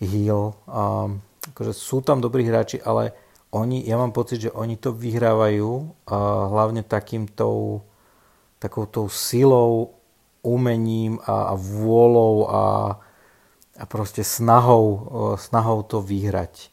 Hill, 0.00 0.56
um, 0.66 1.20
akože 1.52 1.72
sú 1.76 2.00
tam 2.00 2.18
dobrí 2.24 2.42
hráči, 2.48 2.80
ale 2.80 3.12
oni, 3.50 3.82
ja 3.82 3.98
mám 3.98 4.14
pocit, 4.14 4.46
že 4.46 4.54
oni 4.54 4.78
to 4.78 4.94
vyhrávajú 4.94 5.70
uh, 5.70 5.90
hlavne 6.50 6.86
takýmto 6.86 7.80
takoutou 8.60 9.08
silou, 9.08 9.96
umením 10.40 11.20
a, 11.24 11.52
a 11.52 11.54
vôľou 11.56 12.34
a, 12.48 12.64
a 13.76 13.84
proste 13.88 14.22
snahou, 14.22 14.84
uh, 14.86 15.00
snahou 15.34 15.82
to 15.82 15.98
vyhrať. 15.98 16.70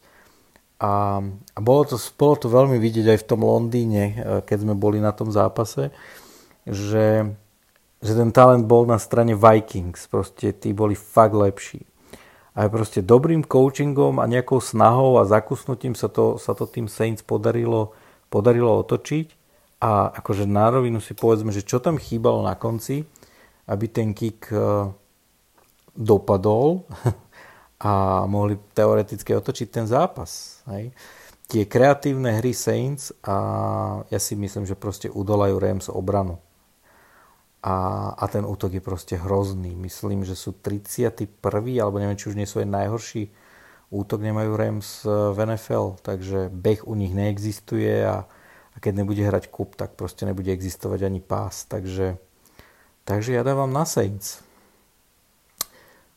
A, 0.78 1.18
a 1.26 1.58
bolo, 1.58 1.82
to, 1.90 1.98
bolo 2.14 2.34
to 2.38 2.46
veľmi 2.46 2.78
vidieť 2.78 3.06
aj 3.10 3.18
v 3.18 3.28
tom 3.34 3.42
Londýne, 3.42 4.02
e, 4.06 4.14
keď 4.46 4.62
sme 4.62 4.78
boli 4.78 5.02
na 5.02 5.10
tom 5.10 5.26
zápase, 5.26 5.90
že, 6.62 7.34
že 7.98 8.12
ten 8.14 8.30
talent 8.30 8.62
bol 8.62 8.86
na 8.86 8.94
strane 9.02 9.34
Vikings. 9.34 10.06
Proste 10.06 10.54
tí 10.54 10.70
boli 10.70 10.94
fakt 10.94 11.34
lepší. 11.34 11.82
A 12.58 12.66
proste 12.66 13.06
dobrým 13.06 13.46
coachingom 13.46 14.18
a 14.18 14.26
nejakou 14.26 14.58
snahou 14.58 15.22
a 15.22 15.28
zakusnutím 15.30 15.94
sa 15.94 16.10
to, 16.10 16.42
sa 16.42 16.58
to 16.58 16.66
tým 16.66 16.90
Saints 16.90 17.22
podarilo, 17.22 17.94
podarilo 18.26 18.82
otočiť. 18.82 19.38
A 19.78 20.10
akože 20.10 20.42
na 20.42 20.66
rovinu 20.66 20.98
si 20.98 21.14
povedzme, 21.14 21.54
že 21.54 21.62
čo 21.62 21.78
tam 21.78 22.02
chýbalo 22.02 22.42
na 22.42 22.58
konci, 22.58 23.06
aby 23.70 23.86
ten 23.86 24.10
kick 24.10 24.50
e, 24.50 24.90
dopadol, 25.94 26.82
a 27.78 28.26
mohli 28.26 28.58
teoreticky 28.74 29.34
otočiť 29.38 29.68
ten 29.70 29.86
zápas. 29.86 30.62
Hej. 30.66 30.90
Tie 31.48 31.64
kreatívne 31.64 32.42
hry 32.42 32.52
Saints 32.52 33.14
a 33.24 33.36
ja 34.10 34.20
si 34.20 34.34
myslím, 34.34 34.66
že 34.66 34.76
proste 34.76 35.08
udolajú 35.08 35.56
Rams 35.56 35.86
obranu. 35.88 36.42
A, 37.58 38.10
a 38.14 38.24
ten 38.30 38.46
útok 38.46 38.78
je 38.78 38.82
proste 38.82 39.18
hrozný. 39.18 39.74
Myslím, 39.74 40.22
že 40.22 40.38
sú 40.38 40.54
31. 40.54 41.26
alebo 41.82 41.98
neviem, 41.98 42.14
či 42.14 42.30
už 42.30 42.38
nie 42.38 42.46
sú 42.46 42.62
aj 42.62 42.68
najhorší 42.70 43.34
útok 43.88 44.20
nemajú 44.20 44.52
Rams 44.56 45.04
e, 45.04 45.08
v 45.08 45.38
NFL, 45.48 45.96
takže 46.04 46.52
beh 46.52 46.84
u 46.84 46.94
nich 46.94 47.16
neexistuje 47.16 48.04
a, 48.04 48.28
a 48.72 48.76
keď 48.80 48.92
nebude 49.04 49.22
hrať 49.24 49.48
kup, 49.48 49.76
tak 49.76 49.96
proste 49.96 50.28
nebude 50.28 50.52
existovať 50.52 51.08
ani 51.08 51.20
pás. 51.24 51.64
Takže, 51.64 52.20
takže 53.08 53.32
ja 53.32 53.42
dávam 53.44 53.72
na 53.72 53.88
Saints. 53.88 54.44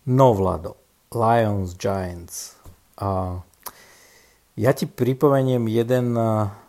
No 0.03 0.35
Vlado, 0.35 0.75
Lions 1.13 1.77
Giants. 1.79 2.59
A 2.99 3.39
ja 4.59 4.71
ti 4.75 4.85
pripomeniem 4.85 5.63
jeden, 5.71 6.17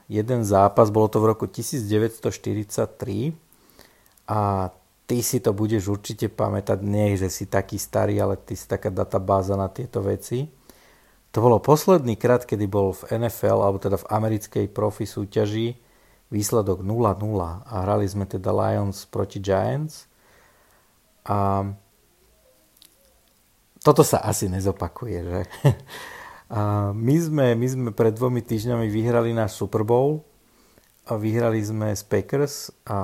jeden 0.07 0.41
zápas, 0.47 0.95
bolo 0.95 1.11
to 1.11 1.19
v 1.19 1.35
roku 1.35 1.51
1943 1.51 3.35
a 4.29 4.71
ty 5.07 5.21
si 5.21 5.43
to 5.43 5.53
budeš 5.53 5.93
určite 5.93 6.31
pamätať, 6.33 6.79
nie 6.81 7.19
že 7.21 7.29
si 7.29 7.45
taký 7.45 7.77
starý, 7.77 8.17
ale 8.23 8.39
ty 8.39 8.57
si 8.57 8.65
taká 8.65 8.89
databáza 8.89 9.59
na 9.59 9.69
tieto 9.69 10.01
veci. 10.01 10.49
To 11.33 11.41
bolo 11.41 11.65
posledný 11.65 12.21
krát, 12.21 12.45
kedy 12.45 12.69
bol 12.69 12.93
v 12.93 13.17
NFL, 13.17 13.65
alebo 13.65 13.81
teda 13.81 13.97
v 13.97 14.09
americkej 14.09 14.67
profi 14.69 15.09
súťaži, 15.09 15.77
výsledok 16.33 16.81
0-0 16.81 17.21
a 17.69 17.75
hrali 17.85 18.09
sme 18.09 18.25
teda 18.25 18.53
Lions 18.53 19.05
proti 19.09 19.41
Giants. 19.41 20.09
A 21.29 21.69
toto 23.85 24.01
sa 24.07 24.25
asi 24.25 24.49
nezopakuje, 24.49 25.19
že? 25.25 25.41
A 26.53 26.93
my, 26.93 27.17
sme, 27.17 27.57
my 27.57 27.65
sme 27.65 27.91
pred 27.97 28.13
dvomi 28.13 28.45
týždňami 28.45 28.85
vyhrali 28.93 29.33
náš 29.33 29.57
Super 29.57 29.89
Bowl 29.89 30.21
vyhrali 31.11 31.59
sme 31.59 31.91
z 31.99 32.03
Packers 32.07 32.71
a 32.87 32.99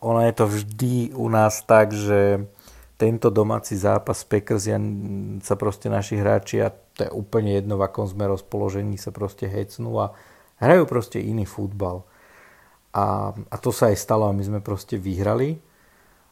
ono 0.00 0.24
je 0.24 0.32
to 0.32 0.44
vždy 0.48 0.94
u 1.12 1.28
nás 1.28 1.60
tak, 1.68 1.92
že 1.92 2.48
tento 2.96 3.28
domáci 3.28 3.76
zápas 3.76 4.24
Packers 4.24 4.64
ja, 4.64 4.80
sa 5.44 5.54
proste 5.60 5.92
naši 5.92 6.16
hráči 6.16 6.64
a 6.64 6.72
to 6.72 7.04
je 7.04 7.10
úplne 7.12 7.52
jedno 7.52 7.76
v 7.76 7.84
akom 7.84 8.08
sme 8.08 8.24
rozpoložení 8.24 8.96
sa 8.96 9.12
proste 9.12 9.44
hecnú 9.44 10.00
a 10.00 10.16
hrajú 10.64 10.88
proste 10.88 11.20
iný 11.20 11.44
futbal. 11.44 12.08
A, 12.96 13.36
a 13.36 13.56
to 13.60 13.68
sa 13.68 13.92
aj 13.92 14.00
stalo 14.00 14.24
a 14.24 14.32
my 14.32 14.40
sme 14.40 14.60
proste 14.64 14.96
vyhrali. 14.96 15.60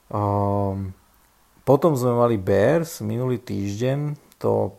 Um, 0.08 0.96
potom 1.68 1.92
sme 1.92 2.16
mali 2.16 2.40
Bears 2.40 3.04
minulý 3.04 3.44
týždeň, 3.44 4.16
to 4.40 4.72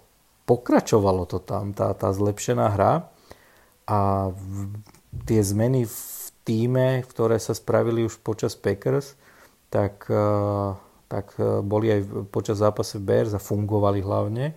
pokračovalo 0.49 1.29
to 1.29 1.37
tam, 1.37 1.73
tá, 1.77 1.93
tá 1.93 2.09
zlepšená 2.09 2.73
hra 2.73 3.09
a 3.85 4.29
tie 5.29 5.41
zmeny 5.45 5.85
v 5.85 6.14
týme, 6.45 7.01
ktoré 7.09 7.41
sa 7.41 7.57
spravili 7.57 8.05
už 8.05 8.21
počas 8.21 8.53
Packers, 8.53 9.17
tak, 9.73 10.05
uh, 10.07 10.77
tak 11.09 11.33
uh, 11.41 11.65
boli 11.65 11.89
aj 11.89 12.29
počas 12.29 12.61
zápase 12.61 13.01
Bears 13.01 13.33
a 13.33 13.41
fungovali 13.41 13.99
hlavne. 14.05 14.53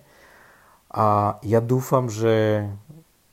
A 0.93 1.37
ja 1.41 1.59
dúfam, 1.59 2.07
že 2.07 2.65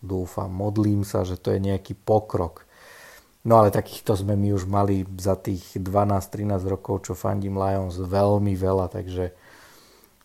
dúfam, 0.01 0.49
modlím 0.49 1.05
sa, 1.05 1.23
že 1.23 1.37
to 1.37 1.53
je 1.53 1.61
nejaký 1.61 1.93
pokrok. 1.97 2.65
No 3.47 3.63
ale 3.63 3.71
takýchto 3.71 4.19
sme 4.19 4.35
my 4.35 4.59
už 4.59 4.67
mali 4.67 5.07
za 5.23 5.39
tých 5.39 5.79
12-13 5.79 6.67
rokov, 6.67 7.07
čo 7.07 7.15
fandím 7.15 7.61
Lions, 7.61 7.95
veľmi 7.95 8.59
veľa, 8.59 8.91
takže 8.91 9.31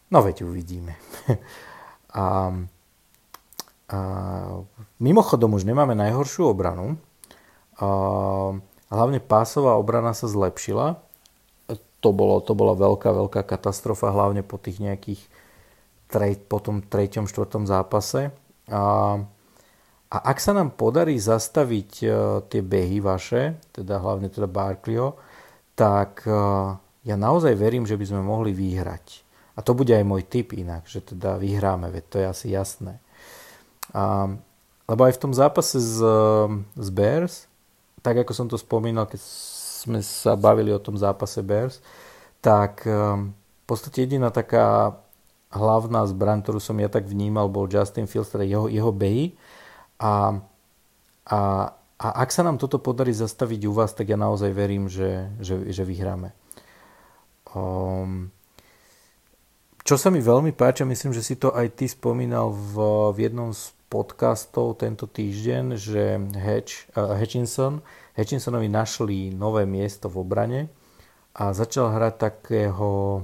no 0.09 0.25
veď 0.25 0.41
uvidíme. 0.49 0.97
a, 2.17 2.49
a 3.93 3.99
mimochodom 4.97 5.53
už 5.53 5.69
nemáme 5.69 5.93
najhoršiu 5.93 6.49
obranu 6.49 6.97
hlavne 8.91 9.19
pásová 9.23 9.75
obrana 9.75 10.13
sa 10.13 10.29
zlepšila. 10.29 11.01
To, 12.01 12.09
bolo, 12.09 12.41
to 12.41 12.57
bola 12.57 12.73
veľká, 12.73 13.13
veľká 13.13 13.41
katastrofa, 13.45 14.09
hlavne 14.09 14.41
po 14.41 14.57
tých 14.57 14.81
nejakých 14.81 15.21
tre, 16.09 16.33
po 16.33 16.57
tom 16.57 16.81
treťom, 16.81 17.29
štvrtom 17.29 17.69
zápase. 17.69 18.33
A, 18.73 18.83
a 20.09 20.17
ak 20.17 20.37
sa 20.41 20.57
nám 20.57 20.73
podarí 20.73 21.21
zastaviť 21.21 21.91
uh, 22.01 22.11
tie 22.49 22.65
behy 22.65 22.99
vaše, 23.05 23.61
teda 23.69 24.01
hlavne 24.01 24.33
teda 24.33 24.49
Barkleyho, 24.49 25.13
tak 25.77 26.25
uh, 26.25 26.73
ja 27.05 27.15
naozaj 27.17 27.53
verím, 27.53 27.85
že 27.85 28.01
by 28.01 28.05
sme 28.05 28.21
mohli 28.25 28.49
vyhrať. 28.49 29.21
A 29.53 29.61
to 29.61 29.77
bude 29.77 29.93
aj 29.93 30.01
môj 30.01 30.25
tip 30.25 30.57
inak, 30.57 30.89
že 30.89 31.05
teda 31.05 31.37
vyhráme, 31.37 31.85
veď 31.93 32.03
to 32.09 32.17
je 32.17 32.25
asi 32.25 32.47
jasné. 32.49 32.97
A, 33.93 34.25
lebo 34.89 35.01
aj 35.05 35.15
v 35.15 35.21
tom 35.21 35.33
zápase 35.37 35.77
z, 35.77 35.97
z 36.75 36.89
Bears, 36.89 37.50
tak 38.01 38.25
ako 38.25 38.31
som 38.33 38.47
to 38.49 38.57
spomínal, 38.57 39.05
keď 39.05 39.21
sme 39.81 40.01
sa 40.05 40.37
bavili 40.37 40.69
o 40.69 40.81
tom 40.81 40.97
zápase 40.97 41.41
Bears, 41.41 41.81
tak 42.41 42.85
um, 42.85 43.33
v 43.33 43.65
podstate 43.65 44.05
jediná 44.05 44.33
taká 44.33 44.97
hlavná 45.53 46.05
zbraň, 46.07 46.41
ktorú 46.41 46.59
som 46.61 46.77
ja 46.79 46.87
tak 46.87 47.05
vnímal, 47.05 47.51
bol 47.51 47.69
Justin 47.69 48.09
Fields, 48.09 48.33
teda 48.33 48.47
jeho, 48.47 48.71
jeho 48.71 48.89
behy. 48.93 49.35
A, 50.01 50.41
a, 51.27 51.39
a 51.99 52.07
ak 52.23 52.29
sa 52.33 52.41
nám 52.41 52.57
toto 52.57 52.81
podarí 52.81 53.13
zastaviť 53.13 53.61
u 53.67 53.73
vás, 53.75 53.93
tak 53.93 54.09
ja 54.09 54.17
naozaj 54.17 54.49
verím, 54.55 54.87
že, 54.89 55.29
že, 55.43 55.69
že 55.69 55.83
vyhráme. 55.85 56.33
Um, 57.51 58.31
čo 59.81 59.99
sa 59.99 60.07
mi 60.13 60.23
veľmi 60.23 60.55
páči, 60.55 60.87
myslím, 60.87 61.11
že 61.11 61.25
si 61.25 61.35
to 61.35 61.51
aj 61.51 61.73
ty 61.75 61.89
spomínal 61.89 62.53
v, 62.53 62.75
v 63.11 63.17
jednom 63.27 63.51
z 63.51 63.75
podcastov 63.91 64.80
tento 64.80 65.04
týždeň, 65.04 65.75
že 65.75 66.15
Hatch, 66.39 66.88
uh, 66.95 67.12
Hutchinson, 67.19 67.84
Hutchinsonovi 68.15 68.71
našli 68.71 69.36
nové 69.36 69.67
miesto 69.67 70.08
v 70.08 70.23
obrane 70.23 70.71
a 71.36 71.51
začal 71.51 71.91
hrať 71.91 72.13
takého, 72.15 73.23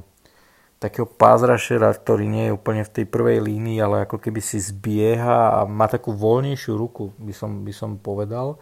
takého 0.84 1.08
pázrašera, 1.08 1.96
ktorý 1.96 2.28
nie 2.28 2.52
je 2.52 2.56
úplne 2.60 2.84
v 2.84 2.94
tej 3.00 3.06
prvej 3.08 3.40
línii, 3.40 3.80
ale 3.80 4.04
ako 4.04 4.20
keby 4.20 4.44
si 4.44 4.60
zbieha 4.60 5.56
a 5.56 5.60
má 5.64 5.88
takú 5.88 6.12
voľnejšiu 6.12 6.76
ruku, 6.76 7.16
by 7.16 7.32
som, 7.32 7.64
by 7.64 7.72
som 7.72 7.96
povedal. 7.96 8.60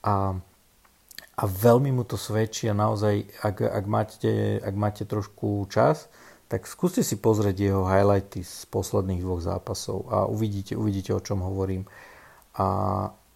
A, 0.00 0.40
a 1.36 1.42
veľmi 1.44 1.92
mu 1.92 2.08
to 2.08 2.16
svedčí 2.16 2.72
a 2.72 2.76
naozaj, 2.76 3.20
ak, 3.44 3.56
ak, 3.68 3.84
máte, 3.84 4.32
ak 4.64 4.74
máte 4.76 5.04
trošku 5.04 5.68
čas, 5.68 6.08
tak 6.48 6.68
skúste 6.68 7.00
si 7.00 7.16
pozrieť 7.16 7.56
jeho 7.56 7.82
highlighty 7.88 8.44
z 8.44 8.68
posledných 8.68 9.24
dvoch 9.24 9.42
zápasov 9.42 10.06
a 10.12 10.28
uvidíte, 10.28 10.76
uvidíte 10.76 11.16
o 11.16 11.24
čom 11.24 11.40
hovorím. 11.40 11.88
A 12.54 12.66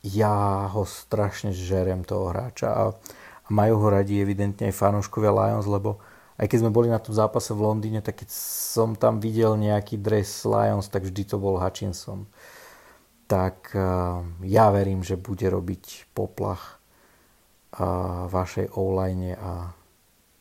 ja 0.06 0.68
ho 0.70 0.86
strašne 0.86 1.50
žerem 1.50 2.06
toho 2.06 2.30
hráča 2.30 2.70
a, 2.70 2.84
a 2.94 3.48
majú 3.50 3.82
ho 3.82 3.88
radi 3.90 4.22
evidentne 4.22 4.70
aj 4.70 4.78
fanúškovia 4.78 5.34
Lions, 5.34 5.66
lebo 5.66 5.98
aj 6.38 6.46
keď 6.46 6.58
sme 6.62 6.70
boli 6.70 6.86
na 6.86 7.02
tom 7.02 7.10
zápase 7.10 7.50
v 7.50 7.66
Londýne, 7.66 7.98
tak 7.98 8.22
keď 8.22 8.30
som 8.30 8.94
tam 8.94 9.18
videl 9.18 9.58
nejaký 9.58 9.98
dres 9.98 10.46
Lions, 10.46 10.86
tak 10.86 11.02
vždy 11.02 11.26
to 11.26 11.36
bol 11.42 11.58
Hutchinson. 11.58 12.30
Tak 13.26 13.74
ja 14.46 14.66
verím, 14.70 15.02
že 15.02 15.18
bude 15.18 15.50
robiť 15.50 16.14
poplach 16.14 16.78
vašej 18.30 18.72
online 18.78 19.34
a 19.34 19.74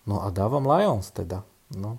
no 0.05 0.21
a 0.21 0.29
dávam 0.29 0.69
Lions 0.69 1.09
teda. 1.09 1.41
No. 1.73 1.97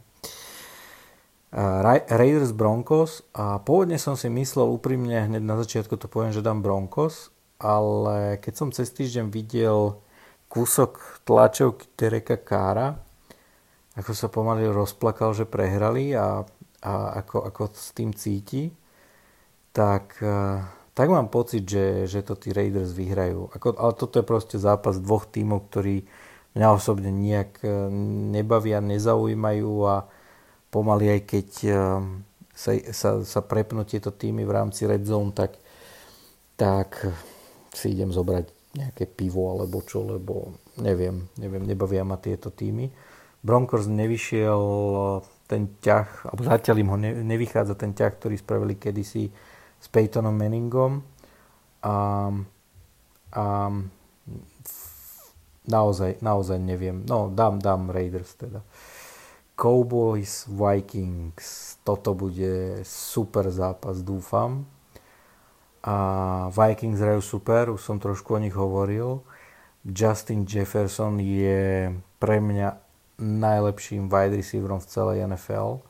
Raiders 1.51 2.53
Broncos 2.53 3.25
a 3.33 3.57
pôvodne 3.57 3.97
som 3.97 4.21
si 4.21 4.29
myslel 4.29 4.69
úprimne, 4.69 5.17
hneď 5.17 5.41
na 5.41 5.57
začiatku 5.57 5.97
to 5.97 6.05
poviem, 6.05 6.37
že 6.37 6.45
dám 6.45 6.61
Broncos, 6.61 7.33
ale 7.57 8.37
keď 8.37 8.53
som 8.53 8.69
cez 8.69 8.93
týždeň 8.93 9.33
videl 9.33 9.97
kúsok 10.53 11.25
tlačovky 11.25 11.89
Tereka 11.97 12.37
Kára, 12.37 13.01
ako 13.97 14.13
sa 14.13 14.29
pomaly 14.29 14.69
rozplakal, 14.69 15.33
že 15.33 15.49
prehrali 15.49 16.13
a, 16.13 16.45
a 16.85 16.93
ako, 17.25 17.49
ako 17.49 17.63
s 17.73 17.91
tým 17.97 18.13
cíti, 18.13 18.71
tak, 19.73 20.21
e, 20.21 20.63
tak 20.93 21.07
mám 21.09 21.33
pocit, 21.33 21.67
že, 21.67 22.07
že 22.07 22.23
to 22.23 22.39
tí 22.39 22.55
Raiders 22.55 22.95
vyhrajú. 22.95 23.51
Ako, 23.57 23.75
ale 23.75 23.93
toto 23.99 24.21
je 24.21 24.25
proste 24.29 24.57
zápas 24.61 25.01
dvoch 25.03 25.27
tímov, 25.27 25.67
ktorí 25.73 26.07
mňa 26.55 26.69
osobne 26.71 27.11
nejak 27.11 27.59
e, 27.65 27.69
nebavia, 28.37 28.79
nezaujímajú 28.79 29.73
a 29.83 30.07
pomaly 30.69 31.19
aj 31.19 31.21
keď 31.29 31.49
eh, 31.69 31.77
sa, 32.53 32.71
sa, 32.91 33.11
sa 33.23 33.41
prepnú 33.45 33.87
tieto 33.87 34.11
týmy 34.11 34.43
v 34.45 34.55
rámci 34.55 34.85
Red 34.85 35.07
Zone, 35.07 35.31
tak, 35.31 35.57
tak 36.59 37.07
si 37.71 37.95
idem 37.95 38.11
zobrať 38.11 38.51
nejaké 38.75 39.09
pivo 39.09 39.55
alebo 39.55 39.81
čo, 39.87 40.05
lebo 40.05 40.55
neviem, 40.79 41.27
neviem, 41.39 41.65
nebavia 41.65 42.03
ma 42.03 42.19
tieto 42.19 42.51
týmy. 42.53 42.91
Broncos 43.41 43.87
nevyšiel 43.87 44.63
eh, 44.63 45.37
ten 45.49 45.81
ťah, 45.81 46.29
alebo 46.29 46.43
zatiaľ 46.45 46.77
im 46.85 46.91
ho 46.93 46.97
ne, 47.01 47.11
nevychádza 47.25 47.75
ten 47.79 47.97
ťah, 47.97 48.13
ktorý 48.21 48.37
spravili 48.37 48.77
kedysi 48.77 49.33
s 49.81 49.87
Peytonom 49.89 50.37
Manningom. 50.37 51.01
A, 51.81 52.29
a 53.33 53.45
naozaj, 55.65 56.21
naozaj 56.21 56.59
neviem. 56.61 57.01
No, 57.09 57.33
dám, 57.33 57.65
dám 57.65 57.89
Raiders 57.89 58.37
teda. 58.37 58.61
Cowboys 59.59 60.47
Vikings. 60.47 61.77
Toto 61.83 62.15
bude 62.15 62.87
super 62.87 63.51
zápas, 63.51 64.07
dúfam. 64.07 64.63
A 65.83 65.97
Vikings 66.55 67.03
hrajú 67.03 67.19
super, 67.19 67.75
už 67.75 67.83
som 67.83 67.99
trošku 67.99 68.39
o 68.39 68.43
nich 68.43 68.55
hovoril. 68.55 69.27
Justin 69.83 70.47
Jefferson 70.47 71.19
je 71.19 71.91
pre 72.23 72.39
mňa 72.39 72.79
najlepším 73.19 74.07
wide 74.07 74.39
receiverom 74.39 74.79
v 74.79 74.91
celej 74.95 75.27
NFL. 75.27 75.83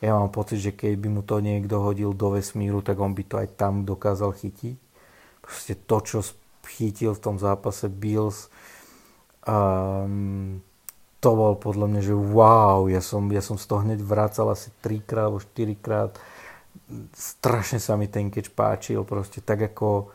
Ja 0.00 0.16
mám 0.16 0.32
pocit, 0.32 0.64
že 0.64 0.72
keď 0.72 0.96
by 0.96 1.08
mu 1.12 1.22
to 1.24 1.44
niekto 1.44 1.80
hodil 1.80 2.16
do 2.16 2.36
vesmíru, 2.36 2.80
tak 2.80 2.96
on 3.00 3.12
by 3.12 3.24
to 3.24 3.36
aj 3.36 3.48
tam 3.56 3.84
dokázal 3.84 4.32
chytiť. 4.32 4.76
Proste 5.44 5.76
to, 5.76 5.96
čo 6.00 6.18
chytil 6.64 7.12
v 7.12 7.20
tom 7.20 7.36
zápase 7.36 7.88
Bills, 7.92 8.48
um, 9.44 10.60
to 11.24 11.32
bol 11.32 11.56
podľa 11.56 11.88
mňa, 11.88 12.00
že 12.04 12.12
wow, 12.12 12.84
ja 12.84 13.00
som, 13.00 13.24
ja 13.32 13.40
som 13.40 13.56
z 13.56 13.64
toho 13.64 13.80
hneď 13.80 14.04
vracal 14.04 14.52
asi 14.52 14.68
3 14.84 15.08
krát 15.08 15.32
alebo 15.32 15.40
4 15.40 15.72
krát. 15.80 16.12
Strašne 17.16 17.80
sa 17.80 17.96
mi 17.96 18.12
ten 18.12 18.28
catch 18.28 18.52
páčil, 18.52 19.00
proste 19.08 19.40
tak 19.40 19.72
ako 19.72 20.12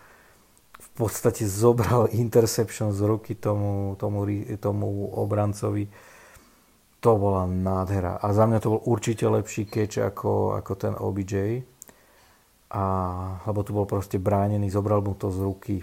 v 0.78 0.90
podstate 0.94 1.50
zobral 1.50 2.06
interception 2.24 2.94
z 2.94 3.02
ruky 3.10 3.34
tomu, 3.34 3.98
tomu, 3.98 4.30
tomu 4.62 5.10
obrancovi. 5.18 5.90
To 7.02 7.12
bola 7.18 7.50
nádhera. 7.50 8.22
A 8.22 8.30
za 8.30 8.46
mňa 8.46 8.60
to 8.62 8.78
bol 8.78 8.82
určite 8.86 9.26
lepší 9.26 9.66
catch 9.66 9.98
ako, 9.98 10.62
ako 10.62 10.72
ten 10.78 10.94
OBJ. 10.94 11.66
A, 12.70 12.84
lebo 13.50 13.66
tu 13.66 13.74
bol 13.74 13.90
proste 13.90 14.22
bránený, 14.22 14.70
zobral 14.70 15.02
mu 15.02 15.18
to 15.18 15.34
z 15.34 15.42
ruky 15.42 15.82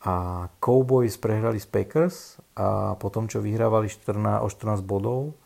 a 0.00 0.48
Cowboys 0.64 1.20
prehrali 1.20 1.60
z 1.60 1.68
Packers 1.68 2.40
a 2.56 2.96
potom, 2.96 3.28
čo 3.28 3.44
vyhrávali 3.44 3.92
14, 3.92 4.40
o 4.40 4.48
14 4.48 4.80
bodov, 4.80 5.36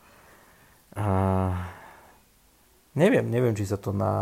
a 0.94 1.06
neviem, 2.94 3.26
neviem, 3.26 3.54
či 3.58 3.66
sa 3.66 3.74
to 3.74 3.90
na, 3.90 4.14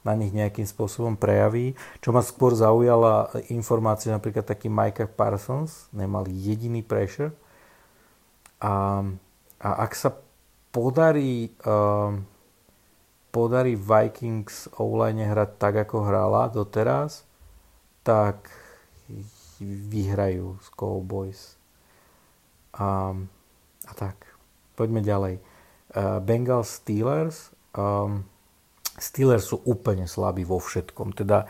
na 0.00 0.12
nich 0.16 0.32
nejakým 0.32 0.64
spôsobom 0.64 1.20
prejaví. 1.20 1.76
Čo 2.00 2.16
ma 2.16 2.24
skôr 2.24 2.56
zaujala 2.56 3.28
informácia, 3.52 4.08
napríklad 4.08 4.48
taký 4.48 4.72
Micah 4.72 5.08
Parsons, 5.08 5.92
nemal 5.92 6.24
jediný 6.24 6.80
pressure. 6.80 7.36
A, 8.64 9.04
a 9.60 9.70
ak 9.84 9.92
sa 9.92 10.16
podarí, 10.72 11.52
uh, 11.68 12.16
podarí 13.28 13.76
Vikings 13.76 14.72
online 14.80 15.28
hrať 15.28 15.50
tak, 15.60 15.74
ako 15.84 16.08
hrala 16.08 16.48
doteraz, 16.48 17.28
tak 18.00 18.63
vyhrajú 19.62 20.58
z 20.60 20.68
Cowboys. 20.74 21.56
A, 22.74 23.14
a 23.86 23.92
tak, 23.94 24.16
poďme 24.74 25.04
ďalej. 25.04 25.34
Uh, 25.94 26.18
Bengals 26.18 26.82
Steelers. 26.82 27.54
Um, 27.76 28.26
Steelers 28.98 29.46
sú 29.46 29.62
úplne 29.62 30.10
slabí 30.10 30.42
vo 30.42 30.58
všetkom. 30.58 31.14
Teda 31.14 31.46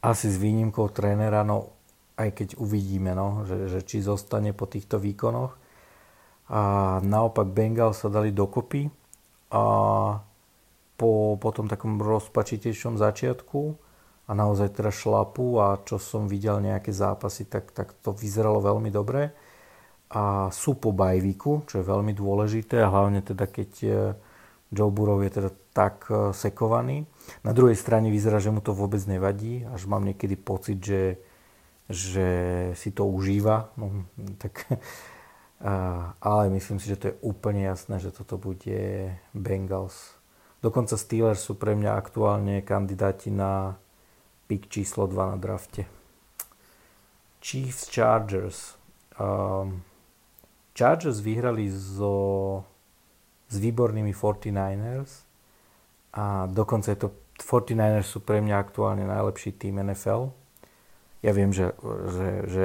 asi 0.00 0.28
s 0.28 0.36
výnimkou 0.40 0.92
trénera, 0.92 1.44
no 1.44 1.72
aj 2.20 2.36
keď 2.36 2.48
uvidíme, 2.60 3.16
no, 3.16 3.48
že, 3.48 3.68
že 3.68 3.80
či 3.84 4.04
zostane 4.04 4.52
po 4.52 4.68
týchto 4.68 5.00
výkonoch. 5.00 5.56
A 6.50 6.60
naopak 7.00 7.48
Bengals 7.48 8.04
sa 8.04 8.12
dali 8.12 8.34
dokopy 8.34 8.90
a 9.54 9.64
po, 11.00 11.10
po 11.40 11.50
tom 11.54 11.70
takom 11.70 11.96
rozpačitejšom 11.96 13.00
začiatku 13.00 13.60
a 14.30 14.32
naozaj 14.32 14.78
teda 14.78 14.94
šlapu 14.94 15.58
a 15.58 15.82
čo 15.82 15.98
som 15.98 16.30
videl 16.30 16.62
nejaké 16.62 16.94
zápasy, 16.94 17.50
tak, 17.50 17.74
tak 17.74 17.98
to 17.98 18.14
vyzeralo 18.14 18.62
veľmi 18.62 18.86
dobre. 18.86 19.34
A 20.14 20.54
sú 20.54 20.78
po 20.78 20.94
bajviku, 20.94 21.66
čo 21.66 21.82
je 21.82 21.90
veľmi 21.90 22.14
dôležité 22.14 22.78
a 22.78 22.90
hlavne 22.94 23.26
teda 23.26 23.50
keď 23.50 23.70
e, 23.82 23.90
Joe 24.70 24.94
Burrow 24.94 25.18
je 25.26 25.34
teda 25.34 25.50
tak 25.74 26.06
e, 26.06 26.30
sekovaný. 26.30 27.10
Na 27.42 27.50
druhej 27.50 27.74
strane 27.74 28.06
vyzerá, 28.06 28.38
že 28.38 28.54
mu 28.54 28.62
to 28.62 28.70
vôbec 28.70 29.02
nevadí, 29.10 29.66
až 29.66 29.90
mám 29.90 30.06
niekedy 30.06 30.38
pocit, 30.38 30.78
že, 30.78 31.18
že 31.90 32.28
si 32.78 32.94
to 32.94 33.10
užíva. 33.10 33.74
No, 33.74 34.06
tak, 34.38 34.66
ale 36.30 36.42
myslím 36.54 36.78
si, 36.78 36.86
že 36.86 36.98
to 36.98 37.06
je 37.10 37.18
úplne 37.26 37.66
jasné, 37.66 37.98
že 37.98 38.14
toto 38.14 38.38
bude 38.38 39.10
Bengals. 39.34 40.14
Dokonca 40.62 40.94
Steelers 40.94 41.42
sú 41.42 41.58
pre 41.58 41.74
mňa 41.74 41.98
aktuálne 41.98 42.62
kandidáti 42.62 43.34
na 43.34 43.78
pick 44.50 44.66
číslo 44.66 45.06
2 45.06 45.14
na 45.30 45.36
drafte. 45.38 45.86
Chiefs 47.38 47.86
Chargers. 47.86 48.74
Um, 49.14 49.86
Chargers 50.74 51.22
vyhrali 51.22 51.70
so, 51.70 52.66
s 53.46 53.54
výbornými 53.54 54.10
49ers 54.10 55.22
a 56.18 56.50
dokonca 56.50 56.90
je 56.90 56.98
to 57.06 57.08
49ers 57.38 58.10
sú 58.10 58.18
pre 58.18 58.42
mňa 58.42 58.58
aktuálne 58.58 59.06
najlepší 59.06 59.54
tým 59.54 59.78
NFL 59.86 60.34
ja 61.20 61.32
viem, 61.36 61.52
že, 61.52 61.76
že, 62.08 62.28
že 62.48 62.64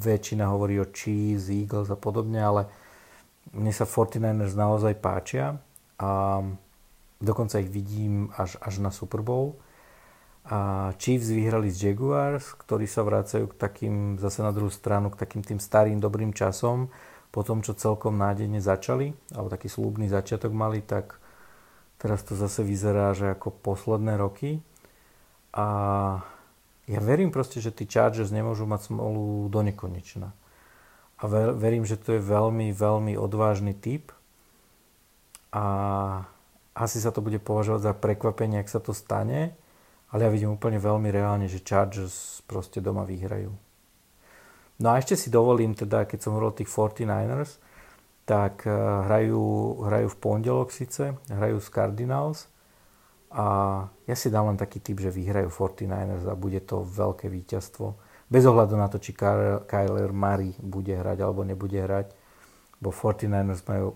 väčšina 0.00 0.48
hovorí 0.48 0.80
o 0.80 0.88
Chiefs, 0.88 1.52
Eagles 1.52 1.92
a 1.92 1.98
podobne, 1.98 2.40
ale 2.40 2.62
mne 3.52 3.68
sa 3.68 3.84
49ers 3.84 4.56
naozaj 4.56 4.96
páčia 4.96 5.60
a 6.00 6.40
dokonca 7.20 7.60
ich 7.60 7.68
vidím 7.68 8.32
až, 8.32 8.56
až 8.64 8.80
na 8.80 8.88
Super 8.88 9.20
Bowl. 9.20 9.60
A 10.46 10.94
Chiefs 10.94 11.34
vyhrali 11.34 11.74
z 11.74 11.90
Jaguars, 11.90 12.54
ktorí 12.54 12.86
sa 12.86 13.02
vracajú 13.02 13.50
k 13.50 13.58
takým, 13.58 14.14
zase 14.22 14.46
na 14.46 14.54
druhú 14.54 14.70
stranu, 14.70 15.10
k 15.10 15.18
takým 15.18 15.42
tým 15.42 15.58
starým 15.58 15.98
dobrým 15.98 16.30
časom. 16.30 16.86
Po 17.34 17.42
tom, 17.42 17.66
čo 17.66 17.74
celkom 17.74 18.14
nádejne 18.14 18.62
začali, 18.62 19.10
alebo 19.34 19.50
taký 19.50 19.66
slúbny 19.66 20.06
začiatok 20.06 20.54
mali, 20.54 20.86
tak 20.86 21.18
teraz 21.98 22.22
to 22.22 22.38
zase 22.38 22.62
vyzerá, 22.62 23.10
že 23.12 23.34
ako 23.34 23.50
posledné 23.50 24.14
roky. 24.14 24.62
A 25.50 25.66
ja 26.86 27.00
verím 27.02 27.34
proste, 27.34 27.58
že 27.58 27.74
tí 27.74 27.82
Chargers 27.82 28.30
nemôžu 28.30 28.70
mať 28.70 28.94
smolu 28.94 29.50
do 29.50 29.60
nekonečna. 29.66 30.30
A 31.18 31.22
verím, 31.58 31.82
že 31.82 31.98
to 31.98 32.14
je 32.14 32.22
veľmi, 32.22 32.70
veľmi 32.70 33.18
odvážny 33.18 33.74
typ. 33.74 34.14
A 35.50 35.64
asi 36.76 37.02
sa 37.02 37.10
to 37.10 37.24
bude 37.24 37.42
považovať 37.42 37.80
za 37.82 37.92
prekvapenie, 37.96 38.62
ak 38.62 38.70
sa 38.70 38.78
to 38.78 38.94
stane. 38.94 39.56
Ale 40.14 40.26
ja 40.26 40.30
vidím 40.30 40.54
úplne 40.54 40.78
veľmi 40.78 41.10
reálne, 41.10 41.50
že 41.50 41.64
Chargers 41.64 42.42
proste 42.46 42.78
doma 42.78 43.02
vyhrajú. 43.02 43.50
No 44.76 44.86
a 44.92 45.00
ešte 45.00 45.16
si 45.16 45.32
dovolím, 45.32 45.72
teda, 45.72 46.04
keď 46.04 46.18
som 46.20 46.36
hovoril 46.36 46.52
o 46.52 46.58
tých 46.58 46.70
49ers, 46.70 47.58
tak 48.26 48.66
eh, 48.66 48.74
hrajú, 49.06 49.42
hrajú 49.86 50.08
v 50.12 50.20
pondelok 50.20 50.68
síce, 50.74 51.16
hrajú 51.30 51.58
s 51.62 51.68
Cardinals 51.70 52.50
a 53.30 53.46
ja 54.06 54.14
si 54.18 54.28
dám 54.30 54.54
len 54.54 54.58
taký 54.58 54.82
typ, 54.82 54.98
že 55.02 55.14
vyhrajú 55.14 55.48
49ers 55.48 56.26
a 56.26 56.34
bude 56.34 56.60
to 56.62 56.82
veľké 56.82 57.30
víťazstvo. 57.30 57.98
Bez 58.26 58.42
ohľadu 58.42 58.74
na 58.74 58.90
to, 58.90 58.98
či 58.98 59.14
Kyler 59.14 60.10
Murray 60.10 60.50
bude 60.58 60.90
hrať 60.90 61.22
alebo 61.22 61.46
nebude 61.46 61.78
hrať. 61.78 62.10
Bo 62.82 62.90
49ers 62.90 63.62
majú 63.70 63.94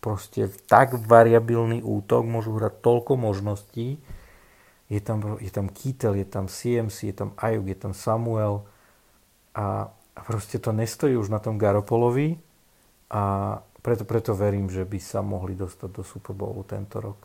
proste 0.00 0.48
tak 0.64 0.96
variabilný 0.96 1.84
útok, 1.84 2.24
môžu 2.24 2.56
hrať 2.56 2.80
toľko 2.80 3.20
možností. 3.20 4.00
Je 4.90 4.98
tam, 4.98 5.38
je 5.38 5.50
tam 5.54 5.70
Kittel, 5.70 6.18
je 6.18 6.26
tam 6.26 6.50
CMC, 6.50 6.96
je 7.08 7.14
tam 7.14 7.30
Ayuk, 7.38 7.70
je 7.70 7.78
tam 7.78 7.94
Samuel 7.94 8.66
a 9.54 9.94
proste 10.26 10.58
to 10.58 10.74
nestojí 10.74 11.14
už 11.14 11.30
na 11.30 11.38
tom 11.38 11.56
Garopolovi 11.56 12.34
a 13.10 13.22
preto, 13.80 14.04
preto 14.04 14.36
verím, 14.36 14.68
že 14.68 14.84
by 14.84 14.98
sa 15.00 15.24
mohli 15.24 15.56
dostať 15.56 15.88
do 15.88 16.02
Super 16.04 16.36
Bowlu 16.36 16.66
tento 16.68 17.00
rok. 17.00 17.16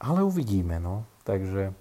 Ale 0.00 0.20
uvidíme, 0.24 0.76
no. 0.80 1.08
Takže, 1.24 1.72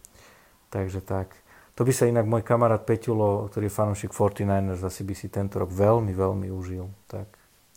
takže 0.72 1.00
tak. 1.04 1.36
To 1.80 1.88
by 1.88 1.96
sa 1.96 2.12
inak 2.12 2.28
môj 2.28 2.44
kamarát 2.44 2.84
Peťulo, 2.84 3.48
ktorý 3.48 3.72
je 3.72 3.78
fanúšik 3.78 4.12
49ers, 4.12 4.84
asi 4.84 5.08
by 5.08 5.16
si 5.16 5.32
tento 5.32 5.60
rok 5.64 5.72
veľmi, 5.72 6.12
veľmi 6.12 6.52
užil. 6.52 6.92
Tak, 7.08 7.28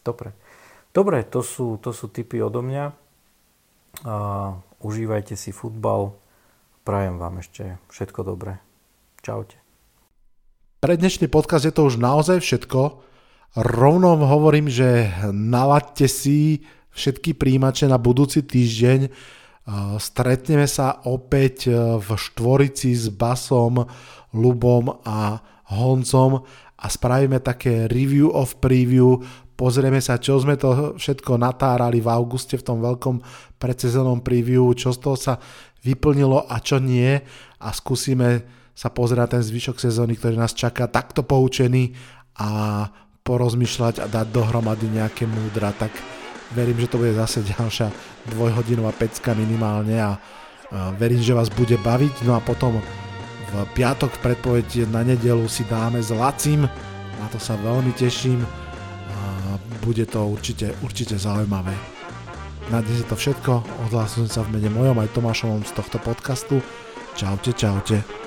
dobre. 0.02 0.35
Dobre, 0.90 1.22
to 1.22 1.40
sú, 1.40 1.78
to 1.78 1.94
sú 1.94 2.11
tipy 2.11 2.42
odo 2.42 2.66
mňa. 2.66 2.85
A, 4.02 4.14
užívajte 4.83 5.38
si 5.38 5.55
futbal. 5.55 6.18
Prajem 6.83 7.16
vám 7.18 7.38
ešte 7.38 7.79
všetko 7.90 8.21
dobré. 8.27 8.59
Čaute. 9.23 9.55
Pre 10.83 10.95
dnešný 10.99 11.31
podcast 11.31 11.62
je 11.62 11.75
to 11.75 11.87
už 11.87 12.03
naozaj 12.03 12.42
všetko. 12.42 13.03
Rovno 13.55 14.18
hovorím, 14.18 14.66
že 14.66 15.14
nalaďte 15.31 16.07
si 16.11 16.66
všetky 16.90 17.38
príjimače 17.38 17.87
na 17.87 18.03
budúci 18.03 18.42
týždeň 18.42 19.12
Stretneme 20.03 20.66
sa 20.66 21.07
opäť 21.07 21.71
e, 21.71 21.73
v 22.03 22.09
štvorici 22.18 22.99
s 22.99 23.07
Basom, 23.14 23.87
Lubom 24.35 24.90
a 25.07 25.38
Honcom 25.71 26.42
a 26.83 26.87
spravíme 26.90 27.38
také 27.38 27.87
review 27.87 28.35
of 28.35 28.59
preview, 28.59 29.23
pozrieme 29.55 30.03
sa, 30.03 30.18
čo 30.18 30.42
sme 30.42 30.59
to 30.59 30.99
všetko 30.99 31.38
natárali 31.38 32.03
v 32.03 32.11
auguste 32.11 32.59
v 32.59 32.66
tom 32.66 32.83
veľkom 32.83 33.23
predsezónnom 33.62 34.27
preview, 34.27 34.66
čo 34.75 34.90
z 34.90 34.99
toho 34.99 35.14
sa 35.14 35.38
vyplnilo 35.83 36.47
a 36.47 36.59
čo 36.62 36.79
nie 36.79 37.18
a 37.59 37.68
skúsime 37.75 38.47
sa 38.73 38.88
pozerať 38.88 39.37
ten 39.38 39.42
zvyšok 39.45 39.77
sezóny, 39.77 40.16
ktorý 40.16 40.40
nás 40.40 40.57
čaká 40.57 40.88
takto 40.88 41.23
poučený 41.27 41.92
a 42.40 42.88
porozmýšľať 43.23 44.03
a 44.03 44.07
dať 44.09 44.27
dohromady 44.33 44.88
nejaké 44.88 45.29
múdra. 45.29 45.71
Tak 45.77 45.92
verím, 46.57 46.81
že 46.81 46.90
to 46.90 46.99
bude 46.99 47.12
zase 47.12 47.45
ďalšia 47.55 47.92
dvojhodinová 48.33 48.97
pecka 48.97 49.37
minimálne 49.37 50.01
a 50.01 50.16
verím, 50.97 51.21
že 51.21 51.37
vás 51.37 51.53
bude 51.53 51.77
baviť. 51.77 52.25
No 52.25 52.35
a 52.35 52.40
potom 52.40 52.81
v 53.53 53.55
piatok 53.77 54.16
v 54.16 54.88
na 54.88 55.05
nedelu 55.05 55.45
si 55.45 55.68
dáme 55.68 56.01
s 56.01 56.09
Lacim, 56.09 56.64
na 57.21 57.27
to 57.29 57.37
sa 57.37 57.55
veľmi 57.61 57.92
teším. 57.92 58.40
Bude 59.83 60.07
to 60.07 60.31
určite, 60.31 60.73
určite 60.81 61.18
zaujímavé. 61.18 62.01
Na 62.70 62.79
dnes 62.79 63.03
je 63.03 63.07
to 63.09 63.18
všetko, 63.18 63.66
odhlasujem 63.90 64.31
sa 64.31 64.46
v 64.46 64.55
mene 64.55 64.70
mojom 64.70 65.03
aj 65.03 65.11
Tomášovom 65.18 65.66
z 65.66 65.72
tohto 65.75 65.98
podcastu. 65.98 66.62
Čaute, 67.18 67.51
čaute. 67.51 68.21